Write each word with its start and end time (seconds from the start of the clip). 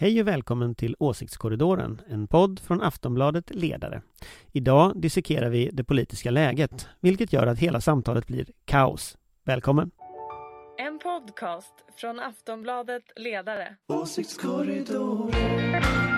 Hej 0.00 0.20
och 0.20 0.28
välkommen 0.28 0.74
till 0.74 0.96
Åsiktskorridoren, 0.98 2.00
en 2.08 2.26
podd 2.26 2.60
från 2.60 2.82
Aftonbladet 2.82 3.54
Ledare. 3.54 4.02
Idag 4.52 5.00
dissekerar 5.00 5.50
vi 5.50 5.70
det 5.72 5.84
politiska 5.84 6.30
läget, 6.30 6.88
vilket 7.00 7.32
gör 7.32 7.46
att 7.46 7.58
hela 7.58 7.80
samtalet 7.80 8.26
blir 8.26 8.46
kaos. 8.64 9.18
Välkommen! 9.44 9.90
En 10.78 10.98
podcast 10.98 11.74
från 11.96 12.20
Aftonbladet 12.20 13.02
Ledare. 13.16 13.76
Åsiktskorridoren. 13.88 16.17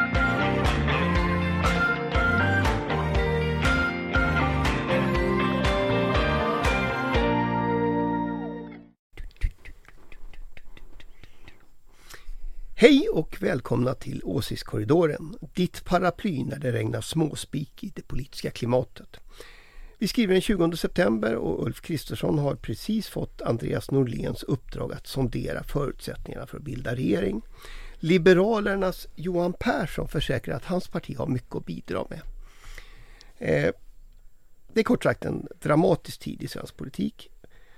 Hej 12.81 13.09
och 13.09 13.37
välkomna 13.41 13.95
till 13.95 14.23
Åsiktskorridoren, 14.25 15.35
ditt 15.55 15.85
paraply 15.85 16.45
när 16.45 16.59
det 16.59 16.73
regnar 16.73 17.01
småspik 17.01 17.85
i 17.85 17.93
det 17.95 18.03
politiska 18.03 18.51
klimatet. 18.51 19.17
Vi 19.99 20.09
skriver 20.09 20.33
den 20.33 20.41
20 20.41 20.77
september 20.77 21.35
och 21.35 21.67
Ulf 21.67 21.81
Kristersson 21.81 22.39
har 22.39 22.55
precis 22.55 23.09
fått 23.09 23.43
Andreas 23.43 23.91
Norléns 23.91 24.43
uppdrag 24.43 24.93
att 24.93 25.07
sondera 25.07 25.63
förutsättningarna 25.63 26.47
för 26.47 26.57
att 26.57 26.63
bilda 26.63 26.95
regering. 26.95 27.43
Liberalernas 27.95 29.09
Johan 29.15 29.53
Persson 29.53 30.09
försäkrar 30.09 30.57
att 30.57 30.65
hans 30.65 30.89
parti 30.89 31.17
har 31.17 31.27
mycket 31.27 31.57
att 31.57 31.67
bidra 31.67 32.07
med. 32.11 32.21
Eh, 33.39 33.73
det 34.73 34.81
är 34.81 34.85
kort 34.85 35.03
sagt 35.03 35.25
en 35.25 35.47
dramatisk 35.63 36.21
tid 36.21 36.43
i 36.43 36.49
svensk 36.49 36.77
politik. 36.77 37.31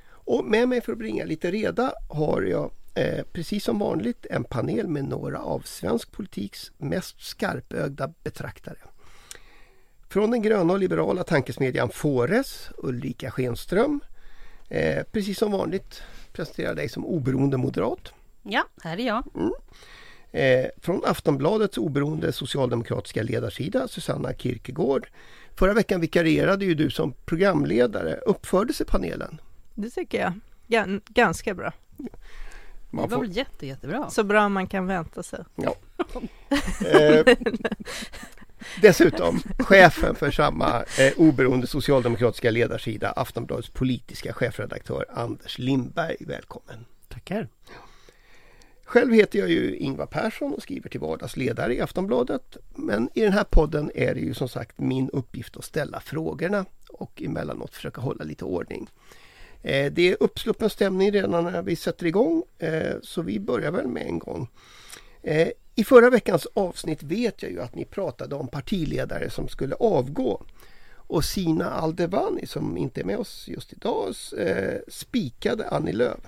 Och 0.08 0.44
med 0.44 0.68
mig 0.68 0.80
för 0.80 0.92
att 0.92 0.98
bringa 0.98 1.24
lite 1.24 1.50
reda 1.50 1.92
har 2.08 2.42
jag 2.42 2.70
Eh, 2.94 3.24
precis 3.32 3.64
som 3.64 3.78
vanligt 3.78 4.26
en 4.30 4.44
panel 4.44 4.88
med 4.88 5.04
några 5.04 5.38
av 5.38 5.60
svensk 5.60 6.12
politiks 6.12 6.72
mest 6.78 7.20
skarpögda 7.20 8.12
betraktare. 8.22 8.78
Från 10.08 10.30
den 10.30 10.42
gröna 10.42 10.72
och 10.72 10.78
liberala 10.78 11.24
tankesmedjan 11.24 11.88
Fores, 11.88 12.70
Ulrika 12.78 13.30
Schenström. 13.30 14.00
Eh, 14.68 15.04
precis 15.12 15.38
som 15.38 15.52
vanligt 15.52 16.02
presenterar 16.32 16.74
dig 16.74 16.88
som 16.88 17.06
oberoende 17.06 17.56
moderat. 17.56 18.12
Ja, 18.42 18.64
här 18.82 19.00
är 19.00 19.06
jag. 19.06 19.24
Mm. 19.34 19.52
Eh, 20.32 20.70
från 20.80 21.02
Aftonbladets 21.04 21.78
oberoende 21.78 22.32
socialdemokratiska 22.32 23.22
ledarsida, 23.22 23.88
Susanna 23.88 24.34
Kierkegaard. 24.34 25.08
Förra 25.54 25.74
veckan 25.74 26.00
vikarierade 26.00 26.64
ju 26.64 26.74
du 26.74 26.90
som 26.90 27.12
programledare. 27.24 28.16
Uppförde 28.16 28.72
sig 28.72 28.86
panelen? 28.86 29.40
Det 29.74 29.90
tycker 29.90 30.20
jag. 30.20 30.32
G 30.66 31.00
ganska 31.08 31.54
bra. 31.54 31.72
Man 32.94 33.08
det 33.08 33.14
var 33.14 33.22
väl 33.22 33.36
jätte, 33.36 33.66
jättebra. 33.66 34.10
Så 34.10 34.24
bra 34.24 34.48
man 34.48 34.66
kan 34.66 34.86
vänta 34.86 35.22
sig. 35.22 35.44
Ja. 35.54 35.74
eh, 36.86 37.36
dessutom 38.82 39.42
chefen 39.58 40.14
för 40.14 40.30
samma 40.30 40.82
eh, 40.82 41.12
oberoende 41.16 41.66
socialdemokratiska 41.66 42.50
ledarsida, 42.50 43.10
Aftonbladets 43.10 43.70
politiska 43.70 44.32
chefredaktör 44.32 45.06
Anders 45.10 45.58
Lindberg. 45.58 46.16
Välkommen! 46.20 46.84
Tackar! 47.08 47.48
Själv 48.84 49.12
heter 49.12 49.38
jag 49.38 49.50
ju 49.50 49.76
Ingvar 49.76 50.06
Persson 50.06 50.54
och 50.54 50.62
skriver 50.62 50.88
till 50.88 51.00
vardags 51.00 51.36
ledare 51.36 51.74
i 51.74 51.80
Aftonbladet. 51.80 52.56
Men 52.74 53.10
i 53.14 53.20
den 53.20 53.32
här 53.32 53.44
podden 53.44 53.90
är 53.94 54.14
det 54.14 54.20
ju 54.20 54.34
som 54.34 54.48
sagt 54.48 54.78
min 54.78 55.10
uppgift 55.10 55.56
att 55.56 55.64
ställa 55.64 56.00
frågorna 56.00 56.64
och 56.88 57.22
emellanåt 57.22 57.74
försöka 57.74 58.00
hålla 58.00 58.24
lite 58.24 58.44
ordning. 58.44 58.88
Eh, 59.62 59.92
det 59.92 60.08
är 60.08 60.16
uppsluppen 60.20 60.70
stämning 60.70 61.12
redan 61.12 61.44
när 61.44 61.62
vi 61.62 61.76
sätter 61.76 62.06
igång 62.06 62.42
eh, 62.58 62.94
så 63.02 63.22
vi 63.22 63.40
börjar 63.40 63.70
väl 63.70 63.86
med 63.86 64.06
en 64.06 64.18
gång. 64.18 64.48
Eh, 65.22 65.48
I 65.74 65.84
förra 65.84 66.10
veckans 66.10 66.46
avsnitt 66.54 67.02
vet 67.02 67.42
jag 67.42 67.52
ju 67.52 67.60
att 67.60 67.74
ni 67.74 67.84
pratade 67.84 68.34
om 68.34 68.48
partiledare 68.48 69.30
som 69.30 69.48
skulle 69.48 69.74
avgå. 69.74 70.42
Och 71.06 71.24
Sina 71.24 71.70
Aldevani 71.70 72.46
som 72.46 72.76
inte 72.76 73.00
är 73.00 73.04
med 73.04 73.18
oss 73.18 73.48
just 73.48 73.72
idag 73.72 74.14
spikade 74.88 75.68
Annie 75.68 75.92
Lööf. 75.92 76.20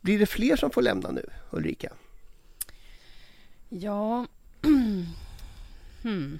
Blir 0.00 0.18
det 0.18 0.26
fler 0.26 0.56
som 0.56 0.70
får 0.70 0.82
lämna 0.82 1.10
nu 1.10 1.26
Ulrika? 1.50 1.92
Ja, 3.68 4.26
hmm. 6.02 6.38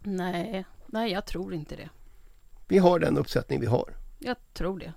nej, 0.00 0.64
nej 0.86 1.12
jag 1.12 1.26
tror 1.26 1.54
inte 1.54 1.76
det. 1.76 1.88
Vi 2.68 2.78
har 2.78 2.98
den 2.98 3.18
uppsättning 3.18 3.60
vi 3.60 3.66
har. 3.66 3.94
Jag 4.18 4.36
tror 4.52 4.78
det. 4.78 4.92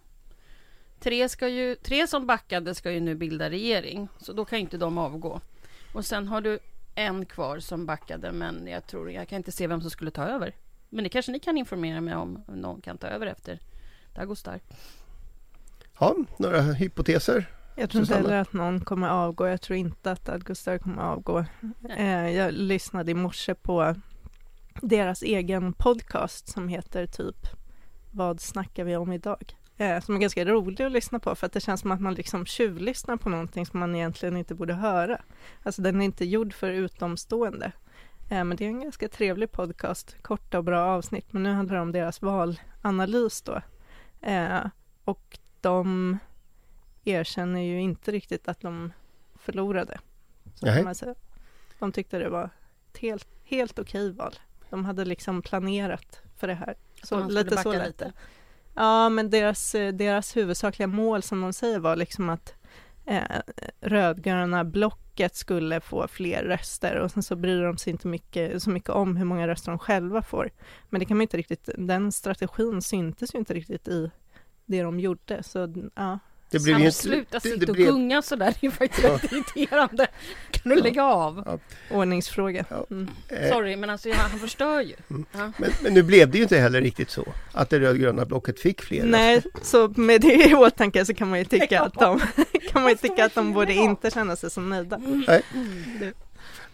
Tre, 0.99 1.29
ska 1.29 1.47
ju, 1.47 1.75
tre 1.75 2.07
som 2.07 2.27
backade 2.27 2.75
ska 2.75 2.91
ju 2.91 2.99
nu 2.99 3.15
bilda 3.15 3.49
regering, 3.49 4.07
så 4.17 4.33
då 4.33 4.45
kan 4.45 4.59
inte 4.59 4.77
de 4.77 4.97
avgå. 4.97 5.41
Och 5.93 6.05
sen 6.05 6.27
har 6.27 6.41
du 6.41 6.59
en 6.95 7.25
kvar 7.25 7.59
som 7.59 7.85
backade, 7.85 8.31
men 8.31 8.67
jag 8.67 8.87
tror 8.87 9.11
jag 9.11 9.27
kan 9.27 9.37
inte 9.37 9.51
se 9.51 9.67
vem 9.67 9.81
som 9.81 9.91
skulle 9.91 10.11
ta 10.11 10.23
över. 10.23 10.55
Men 10.89 11.03
det 11.03 11.09
kanske 11.09 11.31
ni 11.31 11.39
kan 11.39 11.57
informera 11.57 12.01
mig 12.01 12.15
om, 12.15 12.43
om 12.47 12.55
någon 12.55 12.81
kan 12.81 12.97
ta 12.97 13.07
över 13.07 13.27
efter 13.27 13.59
Dagostar. 14.15 14.59
Ja, 15.99 16.15
några 16.37 16.61
hypoteser? 16.61 17.45
Jag 17.75 17.89
tror 17.89 18.01
inte 18.01 18.15
heller 18.15 18.41
att 18.41 18.53
någon 18.53 18.85
kommer 18.85 19.09
avgå. 19.09 19.47
Jag 19.47 19.61
tror 19.61 19.77
inte 19.77 20.11
att 20.11 20.29
Augustar 20.29 20.77
kommer 20.77 21.01
avgå. 21.01 21.45
Eh, 21.97 22.29
jag 22.29 22.53
lyssnade 22.53 23.11
i 23.11 23.13
morse 23.13 23.53
på 23.53 23.95
deras 24.81 25.21
egen 25.21 25.73
podcast 25.73 26.47
som 26.47 26.67
heter 26.67 27.05
typ 27.07 27.47
Vad 28.11 28.41
snackar 28.41 28.83
vi 28.83 28.95
om 28.95 29.11
idag? 29.11 29.55
Eh, 29.77 29.99
som 29.99 30.15
är 30.15 30.19
ganska 30.19 30.45
rolig 30.45 30.83
att 30.83 30.91
lyssna 30.91 31.19
på 31.19 31.35
för 31.35 31.45
att 31.45 31.53
det 31.53 31.59
känns 31.59 31.81
som 31.81 31.91
att 31.91 32.01
man 32.01 32.13
liksom 32.13 32.45
tjuvlyssnar 32.45 33.17
på 33.17 33.29
någonting 33.29 33.65
som 33.65 33.79
man 33.79 33.95
egentligen 33.95 34.37
inte 34.37 34.55
borde 34.55 34.73
höra. 34.73 35.21
Alltså 35.63 35.81
den 35.81 36.01
är 36.01 36.05
inte 36.05 36.25
gjord 36.25 36.53
för 36.53 36.69
utomstående. 36.69 37.71
Eh, 38.29 38.43
men 38.43 38.57
det 38.57 38.65
är 38.65 38.69
en 38.69 38.81
ganska 38.81 39.07
trevlig 39.07 39.51
podcast, 39.51 40.15
korta 40.21 40.57
och 40.57 40.63
bra 40.63 40.85
avsnitt, 40.85 41.33
men 41.33 41.43
nu 41.43 41.53
handlar 41.53 41.75
det 41.75 41.81
om 41.81 41.91
deras 41.91 42.21
valanalys 42.21 43.41
då. 43.41 43.61
Eh, 44.21 44.65
och 45.03 45.39
de 45.61 46.17
erkänner 47.03 47.61
ju 47.61 47.81
inte 47.81 48.11
riktigt 48.11 48.47
att 48.47 48.59
de 48.59 48.93
förlorade. 49.35 49.99
Så 50.55 50.65
kan 50.65 50.83
man 50.83 50.95
säga. 50.95 51.15
De 51.79 51.91
tyckte 51.91 52.19
det 52.19 52.29
var 52.29 52.49
ett 52.91 52.97
helt, 52.97 53.27
helt 53.43 53.79
okej 53.79 54.11
val. 54.11 54.35
De 54.69 54.85
hade 54.85 55.05
liksom 55.05 55.41
planerat 55.41 56.21
för 56.37 56.47
det 56.47 56.53
här. 56.53 56.75
Så, 57.03 57.27
lite 57.27 57.57
så 57.57 57.83
lite. 57.83 58.13
Ja, 58.79 59.09
men 59.09 59.29
deras, 59.29 59.75
eh, 59.75 59.93
deras 59.93 60.37
huvudsakliga 60.37 60.87
mål 60.87 61.21
som 61.21 61.41
de 61.41 61.53
säger 61.53 61.79
var 61.79 61.95
liksom 61.95 62.29
att 62.29 62.53
eh, 63.05 63.21
rödgröna 63.81 64.63
blocket 64.63 65.35
skulle 65.35 65.81
få 65.81 66.07
fler 66.07 66.43
röster 66.43 66.95
och 66.95 67.11
sen 67.11 67.23
så 67.23 67.35
bryr 67.35 67.61
de 67.61 67.77
sig 67.77 67.91
inte 67.91 68.07
mycket, 68.07 68.63
så 68.63 68.69
mycket 68.69 68.89
om 68.89 69.17
hur 69.17 69.25
många 69.25 69.47
röster 69.47 69.71
de 69.71 69.79
själva 69.79 70.21
får. 70.21 70.49
Men 70.89 70.99
det 70.99 71.05
kan 71.05 71.17
man 71.17 71.21
inte 71.21 71.37
riktigt, 71.37 71.69
den 71.77 72.11
strategin 72.11 72.81
syntes 72.81 73.35
ju 73.35 73.39
inte 73.39 73.53
riktigt 73.53 73.87
i 73.87 74.11
det 74.65 74.81
de 74.81 74.99
gjorde, 74.99 75.43
så 75.43 75.73
ja. 75.95 76.19
Det 76.49 76.63
blir 76.63 76.79
ju 76.79 76.91
sluta 76.91 77.39
sitta 77.39 77.71
och 77.71 77.75
blev... 77.75 77.87
gunga 77.87 78.21
sådär, 78.21 78.53
det 78.61 78.67
är 78.67 78.71
faktiskt 78.71 79.03
ja. 79.03 79.13
rätt 79.13 79.31
irriterande. 79.31 80.07
Kan 80.51 80.75
du 80.75 80.81
lägga 80.81 81.03
av? 81.03 81.43
Ja. 81.45 81.59
Ordningsfråga. 81.97 82.65
Ja. 82.69 82.85
Mm. 82.91 83.09
Eh. 83.29 83.51
Sorry, 83.51 83.75
men 83.75 83.89
alltså 83.89 84.09
han 84.13 84.39
förstör 84.39 84.81
ju. 84.81 84.93
Mm. 85.09 85.25
Ja. 85.31 85.51
Men, 85.57 85.71
men, 85.83 85.93
nu 85.93 86.03
blev 86.03 86.31
det 86.31 86.37
ju 86.37 86.43
inte 86.43 86.57
heller 86.57 86.81
riktigt 86.81 87.09
så 87.09 87.25
att 87.51 87.69
det 87.69 87.79
rödgröna 87.79 88.25
blocket 88.25 88.59
fick 88.59 88.81
fler 88.81 89.03
Nej, 89.03 89.43
så 89.61 89.93
med 89.95 90.21
det 90.21 90.49
i 90.49 90.55
åtanke 90.55 91.05
så 91.05 91.13
kan 91.13 91.29
man 91.29 91.39
ju 91.39 91.45
tycka 91.45 91.81
att 91.81 91.93
de, 91.93 92.19
kan 92.71 92.81
man 92.81 92.91
ju 92.91 92.97
tycka 92.97 93.25
att 93.25 93.35
de 93.35 93.53
borde 93.53 93.73
inte 93.73 94.11
känna 94.11 94.35
sig 94.35 94.51
så 94.51 94.61
nöjda. 94.61 94.97
Nej. 94.97 95.41
Mm. 95.53 96.13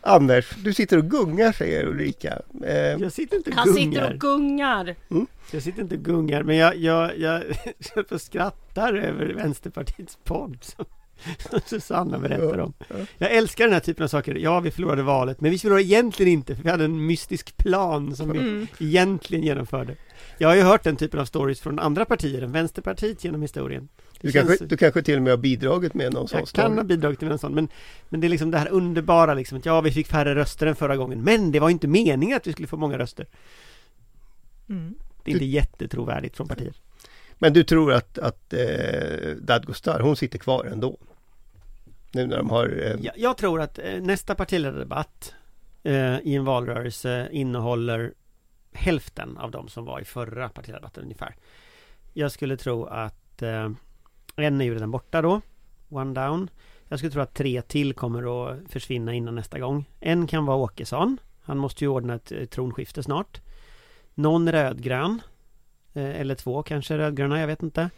Anders, 0.01 0.49
du 0.63 0.73
sitter 0.73 0.97
och 0.97 1.09
gungar 1.09 1.51
säger 1.51 1.85
Ulrika. 1.85 2.41
Eh, 2.63 2.73
jag 2.75 3.11
sitter 3.11 3.37
inte 3.37 3.49
och 3.49 3.55
Han 3.55 3.73
sitter 3.73 4.13
och 4.13 4.19
gungar. 4.19 4.95
Mm? 5.11 5.27
Jag 5.51 5.63
sitter 5.63 5.81
inte 5.81 5.95
och 5.95 6.03
gungar, 6.03 6.43
men 6.43 6.55
jag, 6.55 6.75
jag, 6.77 7.19
jag, 7.19 7.43
jag 8.09 8.21
skrattar 8.21 8.93
över 8.93 9.25
Vänsterpartiets 9.25 10.17
podd 10.23 10.57
som, 10.61 10.85
som 11.49 11.59
Susanna 11.65 12.19
berättar 12.19 12.59
om. 12.59 12.73
Jag 13.17 13.31
älskar 13.31 13.63
den 13.63 13.73
här 13.73 13.79
typen 13.79 14.03
av 14.03 14.07
saker. 14.07 14.35
Ja, 14.35 14.59
vi 14.59 14.71
förlorade 14.71 15.03
valet, 15.03 15.41
men 15.41 15.51
vi 15.51 15.59
förlorade 15.59 15.83
egentligen 15.83 16.31
inte, 16.31 16.55
för 16.55 16.63
vi 16.63 16.69
hade 16.69 16.85
en 16.85 17.05
mystisk 17.05 17.57
plan 17.57 18.15
som 18.15 18.31
vi 18.31 18.39
mm. 18.39 18.67
egentligen 18.79 19.43
genomförde. 19.43 19.95
Jag 20.37 20.47
har 20.47 20.55
ju 20.55 20.61
hört 20.61 20.83
den 20.83 20.95
typen 20.95 21.19
av 21.19 21.25
stories 21.25 21.61
från 21.61 21.79
andra 21.79 22.05
partier 22.05 22.41
än 22.41 22.51
Vänsterpartiet 22.51 23.23
genom 23.23 23.41
historien. 23.41 23.89
Du 24.23 24.31
kanske, 24.31 24.65
du 24.65 24.77
kanske 24.77 25.01
till 25.01 25.15
och 25.17 25.21
med 25.21 25.33
har 25.33 25.37
bidragit 25.37 25.93
med 25.93 26.13
någon 26.13 26.27
sån 26.27 26.39
Jag 26.39 26.47
kan 26.47 26.77
ha 26.77 26.83
bidragit 26.83 27.21
med 27.21 27.31
en 27.31 27.39
sån, 27.39 27.55
men, 27.55 27.67
men 28.09 28.21
det 28.21 28.27
är 28.27 28.29
liksom 28.29 28.51
det 28.51 28.57
här 28.57 28.69
underbara 28.71 29.33
liksom 29.33 29.57
att 29.57 29.65
ja, 29.65 29.81
vi 29.81 29.91
fick 29.91 30.07
färre 30.07 30.35
röster 30.35 30.67
än 30.67 30.75
förra 30.75 30.97
gången, 30.97 31.23
men 31.23 31.51
det 31.51 31.59
var 31.59 31.69
inte 31.69 31.87
meningen 31.87 32.37
att 32.37 32.47
vi 32.47 32.51
skulle 32.51 32.67
få 32.67 32.77
många 32.77 32.97
röster. 32.97 33.27
Mm. 34.69 34.95
Det 35.23 35.31
är 35.31 35.33
inte 35.33 35.45
du, 35.45 35.51
jättetrovärdigt 35.51 36.37
från 36.37 36.47
partiet. 36.47 36.75
Men 37.39 37.53
du 37.53 37.63
tror 37.63 37.93
att, 37.93 38.17
att 38.17 38.53
eh, 38.53 39.29
Dadgostar, 39.41 39.99
hon 39.99 40.15
sitter 40.15 40.39
kvar 40.39 40.65
ändå? 40.65 40.97
Nu 42.11 42.27
när 42.27 42.37
de 42.37 42.49
har... 42.49 42.65
Eh... 42.65 42.95
Jag, 43.01 43.17
jag, 43.17 43.37
tror 43.37 43.61
att 43.61 43.79
eh, 43.79 44.01
nästa 44.01 44.35
partiledardebatt 44.35 45.33
eh, 45.83 46.19
i 46.19 46.35
en 46.35 46.45
valrörelse 46.45 47.29
innehåller 47.31 48.13
hälften 48.73 49.37
av 49.37 49.51
de 49.51 49.67
som 49.67 49.85
var 49.85 49.99
i 49.99 50.05
förra 50.05 50.49
partiledardebatten 50.49 51.03
ungefär. 51.03 51.35
Jag 52.13 52.31
skulle 52.31 52.57
tro 52.57 52.85
att 52.85 53.41
eh, 53.41 53.69
en 54.35 54.61
är 54.61 54.65
ju 54.65 54.73
redan 54.73 54.91
borta 54.91 55.21
då, 55.21 55.41
one 55.89 56.21
down. 56.21 56.49
Jag 56.87 56.99
skulle 56.99 57.11
tro 57.11 57.21
att 57.21 57.33
tre 57.33 57.61
till 57.61 57.93
kommer 57.93 58.49
att 58.49 58.71
försvinna 58.71 59.13
innan 59.13 59.35
nästa 59.35 59.59
gång. 59.59 59.89
En 59.99 60.27
kan 60.27 60.45
vara 60.45 60.57
Åkesson. 60.57 61.17
Han 61.41 61.57
måste 61.57 61.83
ju 61.83 61.87
ordna 61.87 62.13
ett 62.15 62.51
tronskifte 62.51 63.03
snart. 63.03 63.41
Någon 64.13 64.51
rödgrön. 64.51 65.21
Eh, 65.93 66.21
eller 66.21 66.35
två 66.35 66.63
kanske 66.63 66.97
rödgröna, 66.97 67.39
jag 67.39 67.47
vet 67.47 67.63
inte. 67.63 67.89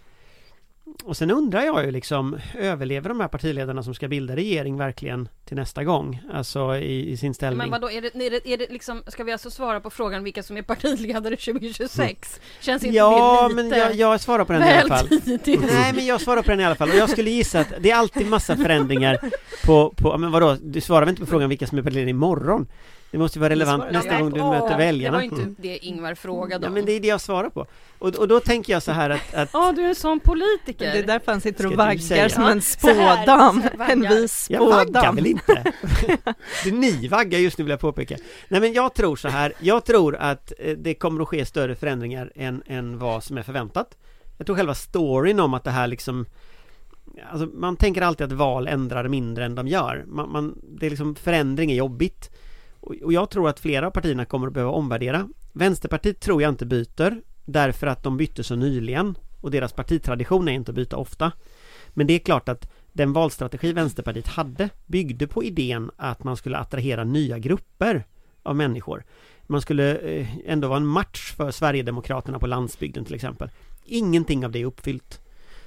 Och 1.03 1.17
sen 1.17 1.31
undrar 1.31 1.61
jag 1.61 1.85
ju 1.85 1.91
liksom, 1.91 2.39
överlever 2.59 3.09
de 3.09 3.19
här 3.19 3.27
partiledarna 3.27 3.83
som 3.83 3.95
ska 3.95 4.07
bilda 4.07 4.35
regering 4.35 4.77
verkligen 4.77 5.29
till 5.45 5.55
nästa 5.55 5.83
gång? 5.83 6.21
Alltså 6.33 6.75
i, 6.75 7.11
i 7.11 7.17
sin 7.17 7.33
ställning. 7.33 7.57
Men 7.57 7.71
vadå, 7.71 7.91
är 7.91 8.01
det, 8.01 8.07
är, 8.07 8.29
det, 8.31 8.47
är 8.47 8.57
det 8.57 8.69
liksom, 8.69 9.03
ska 9.07 9.23
vi 9.23 9.31
alltså 9.31 9.51
svara 9.51 9.79
på 9.79 9.89
frågan 9.89 10.23
vilka 10.23 10.43
som 10.43 10.57
är 10.57 10.61
partiledare 10.61 11.35
2026? 11.35 12.39
Känns 12.59 12.83
inte 12.83 12.95
ja, 12.95 13.49
det 13.49 13.55
lite 13.55 13.69
men 13.69 13.79
jag, 13.79 13.95
jag 13.95 14.21
svarar 14.21 14.45
på 14.45 14.53
den 14.53 14.63
i 14.63 14.73
alla 14.73 14.97
fall. 14.97 15.07
tidigt? 15.07 15.61
Nej, 15.73 15.93
men 15.93 16.05
jag 16.05 16.21
svarar 16.21 16.41
på 16.41 16.51
den 16.51 16.59
i 16.59 16.65
alla 16.65 16.75
fall. 16.75 16.89
Och 16.89 16.95
jag 16.95 17.09
skulle 17.09 17.29
gissa 17.29 17.59
att 17.59 17.73
det 17.79 17.91
är 17.91 17.95
alltid 17.95 18.27
massa 18.27 18.55
förändringar 18.55 19.19
på, 19.65 19.93
på 19.97 20.17
men 20.17 20.31
vadå, 20.31 20.57
du 20.61 20.81
svarar 20.81 21.01
väl 21.01 21.09
inte 21.09 21.21
på 21.21 21.27
frågan 21.27 21.49
vilka 21.49 21.67
som 21.67 21.77
är 21.77 21.81
partiledare 21.81 22.09
imorgon? 22.09 22.67
Det 23.15 23.19
måste 23.19 23.39
ju 23.39 23.41
vara 23.41 23.49
relevant 23.49 23.83
nästa 23.91 24.19
gång 24.21 24.33
du 24.33 24.39
möter 24.43 24.69
Det 24.69 24.77
väljarna. 24.77 25.17
var 25.17 25.23
inte 25.23 25.41
Mm. 25.41 25.55
det 25.57 25.77
Ingvar 25.77 26.15
frågade 26.15 26.65
Ja, 26.65 26.67
om. 26.67 26.73
men 26.73 26.85
det 26.85 26.91
är 26.91 26.99
det 26.99 27.07
jag 27.07 27.21
svarar 27.21 27.49
på. 27.49 27.65
Och, 27.99 28.15
och 28.15 28.27
då 28.27 28.39
tänker 28.39 28.73
jag 28.73 28.83
så 28.83 28.91
här 28.91 29.09
att, 29.09 29.33
att 29.33 29.49
Ja, 29.53 29.71
du 29.75 29.81
är 29.83 29.89
en 29.89 29.95
sån 29.95 30.19
politiker. 30.19 30.91
Det 30.93 30.99
är 30.99 31.03
därför 31.03 31.31
han 31.31 31.41
sitter 31.41 31.65
och 31.65 31.73
vaggar 31.73 32.29
som 32.29 32.43
Ja, 32.43 32.51
en 32.51 32.61
spådam. 32.61 33.63
En 33.89 34.01
vis 34.01 34.47
Jag 34.49 34.59
vaggar 34.65 34.83
spådam. 34.83 35.15
väl 35.15 35.25
inte? 35.27 35.73
det 36.63 36.69
är 36.69 36.71
ni 36.71 37.07
vaggar 37.07 37.39
just 37.39 37.57
nu 37.57 37.63
vill 37.63 37.71
jag 37.71 37.79
påpeka. 37.79 38.15
Nej 38.47 38.61
men 38.61 38.73
jag 38.73 38.93
tror 38.93 39.15
så 39.15 39.27
här, 39.27 39.53
jag 39.59 39.85
tror 39.85 40.15
att 40.15 40.53
eh, 40.59 40.71
det 40.77 40.93
kommer 40.93 41.21
att 41.21 41.27
ske 41.27 41.45
större 41.45 41.75
förändringar 41.75 42.31
än, 42.35 42.63
än 42.65 42.99
vad 42.99 43.23
som 43.23 43.37
är 43.37 43.43
förväntat. 43.43 43.97
Jag 44.37 44.45
tror 44.45 44.55
själva 44.55 44.75
storyn 44.75 45.39
om 45.39 45.53
att 45.53 45.63
det 45.63 45.71
här 45.71 45.87
liksom 45.87 46.25
Alltså 47.31 47.47
man 47.53 47.75
tänker 47.77 48.01
alltid 48.01 48.25
att 48.25 48.31
val 48.31 48.67
ändrar 48.67 49.07
mindre 49.07 49.45
än 49.45 49.55
de 49.55 49.67
gör. 49.67 50.03
Man, 50.07 50.31
man, 50.31 50.55
det 50.63 50.85
är 50.85 50.89
liksom 50.89 51.15
förändring 51.15 51.71
är 51.71 51.75
jobbigt. 51.75 52.29
Och, 52.85 53.13
jag 53.13 53.29
tror 53.29 53.49
att 53.49 53.59
flera 53.59 53.87
av 53.87 53.91
partierna 53.91 54.25
kommer 54.25 54.47
att 54.47 54.53
behöva 54.53 54.71
omvärdera. 54.71 55.29
Vänsterpartiet 55.53 56.19
tror 56.19 56.41
jag 56.41 56.49
inte 56.49 56.65
byter 56.65 57.21
därför 57.45 57.87
att 57.87 58.03
de 58.03 58.17
bytte 58.17 58.43
så 58.43 58.55
nyligen 58.55 59.17
och 59.41 59.51
deras 59.51 59.73
partitradition 59.73 60.47
är 60.47 60.51
inte 60.51 60.71
att 60.71 60.75
byta 60.75 60.97
ofta. 60.97 61.31
Men 61.89 62.07
det 62.07 62.13
är 62.13 62.19
klart 62.19 62.49
att 62.49 62.71
den 62.93 63.13
valstrategi 63.13 63.73
Vänsterpartiet 63.73 64.27
hade 64.27 64.69
byggde 64.85 65.27
på 65.27 65.43
idén 65.43 65.91
att 65.97 66.23
man 66.23 66.37
skulle 66.37 66.57
attrahera 66.57 67.03
nya 67.03 67.39
grupper 67.39 68.05
av 68.43 68.55
människor. 68.55 69.03
Man 69.47 69.61
skulle 69.61 69.97
eh, 69.97 70.27
ändå 70.45 70.67
vara 70.67 70.77
en 70.77 70.85
match 70.85 71.33
för 71.37 71.51
Sverigedemokraterna 71.51 72.39
på 72.39 72.47
landsbygden 72.47 73.05
till 73.05 73.15
exempel. 73.15 73.49
Ingenting 73.85 74.45
av 74.45 74.51
det 74.51 74.61
är 74.61 74.65
uppfyllt. 74.65 75.21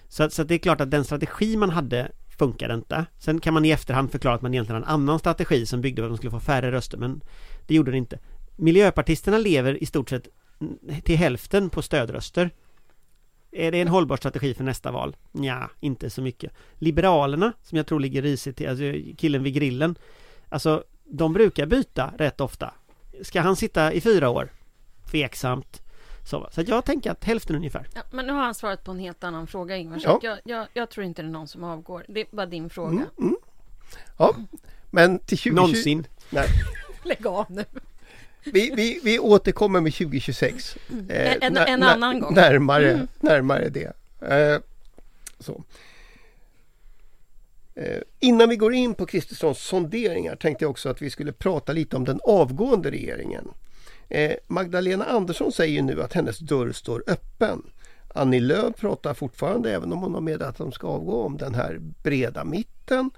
Så, 0.09 0.31
så 0.31 0.43
att 0.43 0.49
det 0.49 0.55
är 0.55 0.59
klart 0.59 0.81
att 0.81 0.91
den 0.91 1.05
strategi 1.05 1.57
man 1.57 1.71
hade 1.71 2.13
funkar 2.39 2.75
inte. 2.75 3.07
Sen 3.19 3.41
kan 3.41 3.55
man 3.55 3.65
i 3.65 3.71
efterhand 3.71 4.11
förklara 4.11 4.35
att 4.35 4.43
man 4.43 4.55
egentligen 4.55 4.83
har 4.83 4.89
en 4.89 4.95
annan 4.95 5.19
strategi 5.19 5.67
som 5.67 5.81
byggde 5.81 6.03
på 6.03 6.07
att 6.07 6.11
de 6.11 6.17
skulle 6.17 6.31
få 6.31 6.41
färre 6.41 6.73
röster, 6.73 6.99
men 6.99 7.21
det 7.67 7.75
gjorde 7.75 7.91
det 7.91 7.97
inte. 7.97 8.19
Miljöpartisterna 8.57 9.39
lever 9.39 9.83
i 9.83 9.87
stort 9.87 10.11
sett 10.11 10.29
till 11.05 11.17
hälften 11.17 11.71
på 11.71 11.83
stödröster. 11.83 12.51
Är 13.53 13.73
det 13.73 13.81
en 13.81 13.89
hållbar 13.89 14.17
strategi 14.17 14.55
för 14.55 14.65
nästa 14.65 14.91
val? 14.91 15.17
Ja, 15.33 15.71
inte 15.81 16.11
så 16.11 16.23
mycket. 16.23 16.53
Liberalerna, 16.75 17.53
som 17.63 17.77
jag 17.77 17.87
tror 17.87 18.01
ligger 18.01 18.23
risigt 18.23 18.57
till, 18.57 18.69
alltså 18.69 18.85
killen 19.17 19.43
vid 19.43 19.55
grillen, 19.55 19.99
alltså 20.49 20.85
de 21.05 21.33
brukar 21.33 21.67
byta 21.67 22.13
rätt 22.19 22.41
ofta. 22.41 22.75
Ska 23.23 23.41
han 23.41 23.57
sitta 23.57 23.93
i 23.93 24.01
fyra 24.01 24.29
år? 24.29 24.53
Tveksamt. 25.11 25.83
Så, 26.29 26.49
så 26.53 26.63
jag 26.67 26.85
tänker 26.85 27.11
att 27.11 27.25
hälften 27.25 27.57
ungefär. 27.57 27.89
Ja, 27.95 28.01
men 28.11 28.27
nu 28.27 28.33
har 28.33 28.41
han 28.43 28.55
svarat 28.55 28.85
på 28.85 28.91
en 28.91 28.99
helt 28.99 29.25
annan 29.25 29.47
fråga 29.47 29.77
Ingvar, 29.77 30.01
Ja. 30.05 30.21
jag, 30.23 30.39
jag, 30.45 30.67
jag 30.73 30.91
tror 30.91 31.07
inte 31.07 31.23
det 31.23 31.29
är 31.29 31.33
någon 31.33 31.49
som 31.49 31.65
avgår. 31.65 32.05
Det 32.09 32.25
var 32.31 32.47
din 32.47 32.71
fråga. 32.71 32.91
Mm, 32.93 33.07
mm. 33.19 33.37
Ja, 34.19 34.37
men 34.91 35.19
till 35.19 35.39
2020... 35.39 35.55
Någonsin. 35.55 36.07
Nej, 36.31 36.47
Lägg 37.05 37.27
av 37.27 37.47
nu. 37.49 37.65
vi, 38.45 38.71
vi, 38.77 39.01
vi 39.05 39.19
återkommer 39.19 39.81
med 39.81 39.95
2026. 39.95 40.77
Eh, 40.77 40.97
En- 41.33 41.43
en- 41.43 41.53
när- 41.53 41.67
en 41.67 41.81
när- 41.81 41.87
annan 41.95 42.21
gång. 42.21 42.35
Närmare, 42.35 42.93
Mm. 42.93 43.09
närmare 43.21 43.69
det. 43.69 43.93
Eh, 44.21 44.61
så. 45.41 45.63
Eh, 47.75 48.01
innan 48.21 48.49
vi 48.49 48.57
går 48.57 48.75
in 48.75 48.95
på 48.95 49.07
Kristerssons 49.07 49.59
sonderingar 49.63 50.37
tänkte 50.37 50.65
jag 50.65 50.71
också 50.71 50.89
att 50.89 51.03
vi 51.03 51.11
skulle 51.11 51.33
prata 51.33 51.73
lite 51.73 51.97
om 51.97 52.05
den 52.05 52.21
avgående 52.25 52.91
regeringen. 52.91 53.49
Eh, 54.09 54.37
Magdalena 54.47 55.05
Andersson 55.05 55.53
säger 55.53 55.83
nu 55.83 56.03
att 56.03 56.13
hennes 56.13 56.39
dörr 56.39 56.73
står 56.73 57.05
öppen. 57.07 57.63
Annie 58.15 58.41
Lööf 58.41 58.77
pratar 58.77 59.15
fortfarande, 59.15 59.75
även 59.75 59.93
om 59.93 59.99
hon 59.99 60.15
har 60.15 60.21
med 60.21 60.43
att 60.43 60.57
de 60.57 60.73
ska 60.73 60.87
avgå, 60.87 61.23
om 61.23 61.37
den 61.37 61.55
här 61.55 61.79
breda 61.79 62.45
mitten. 62.45 63.11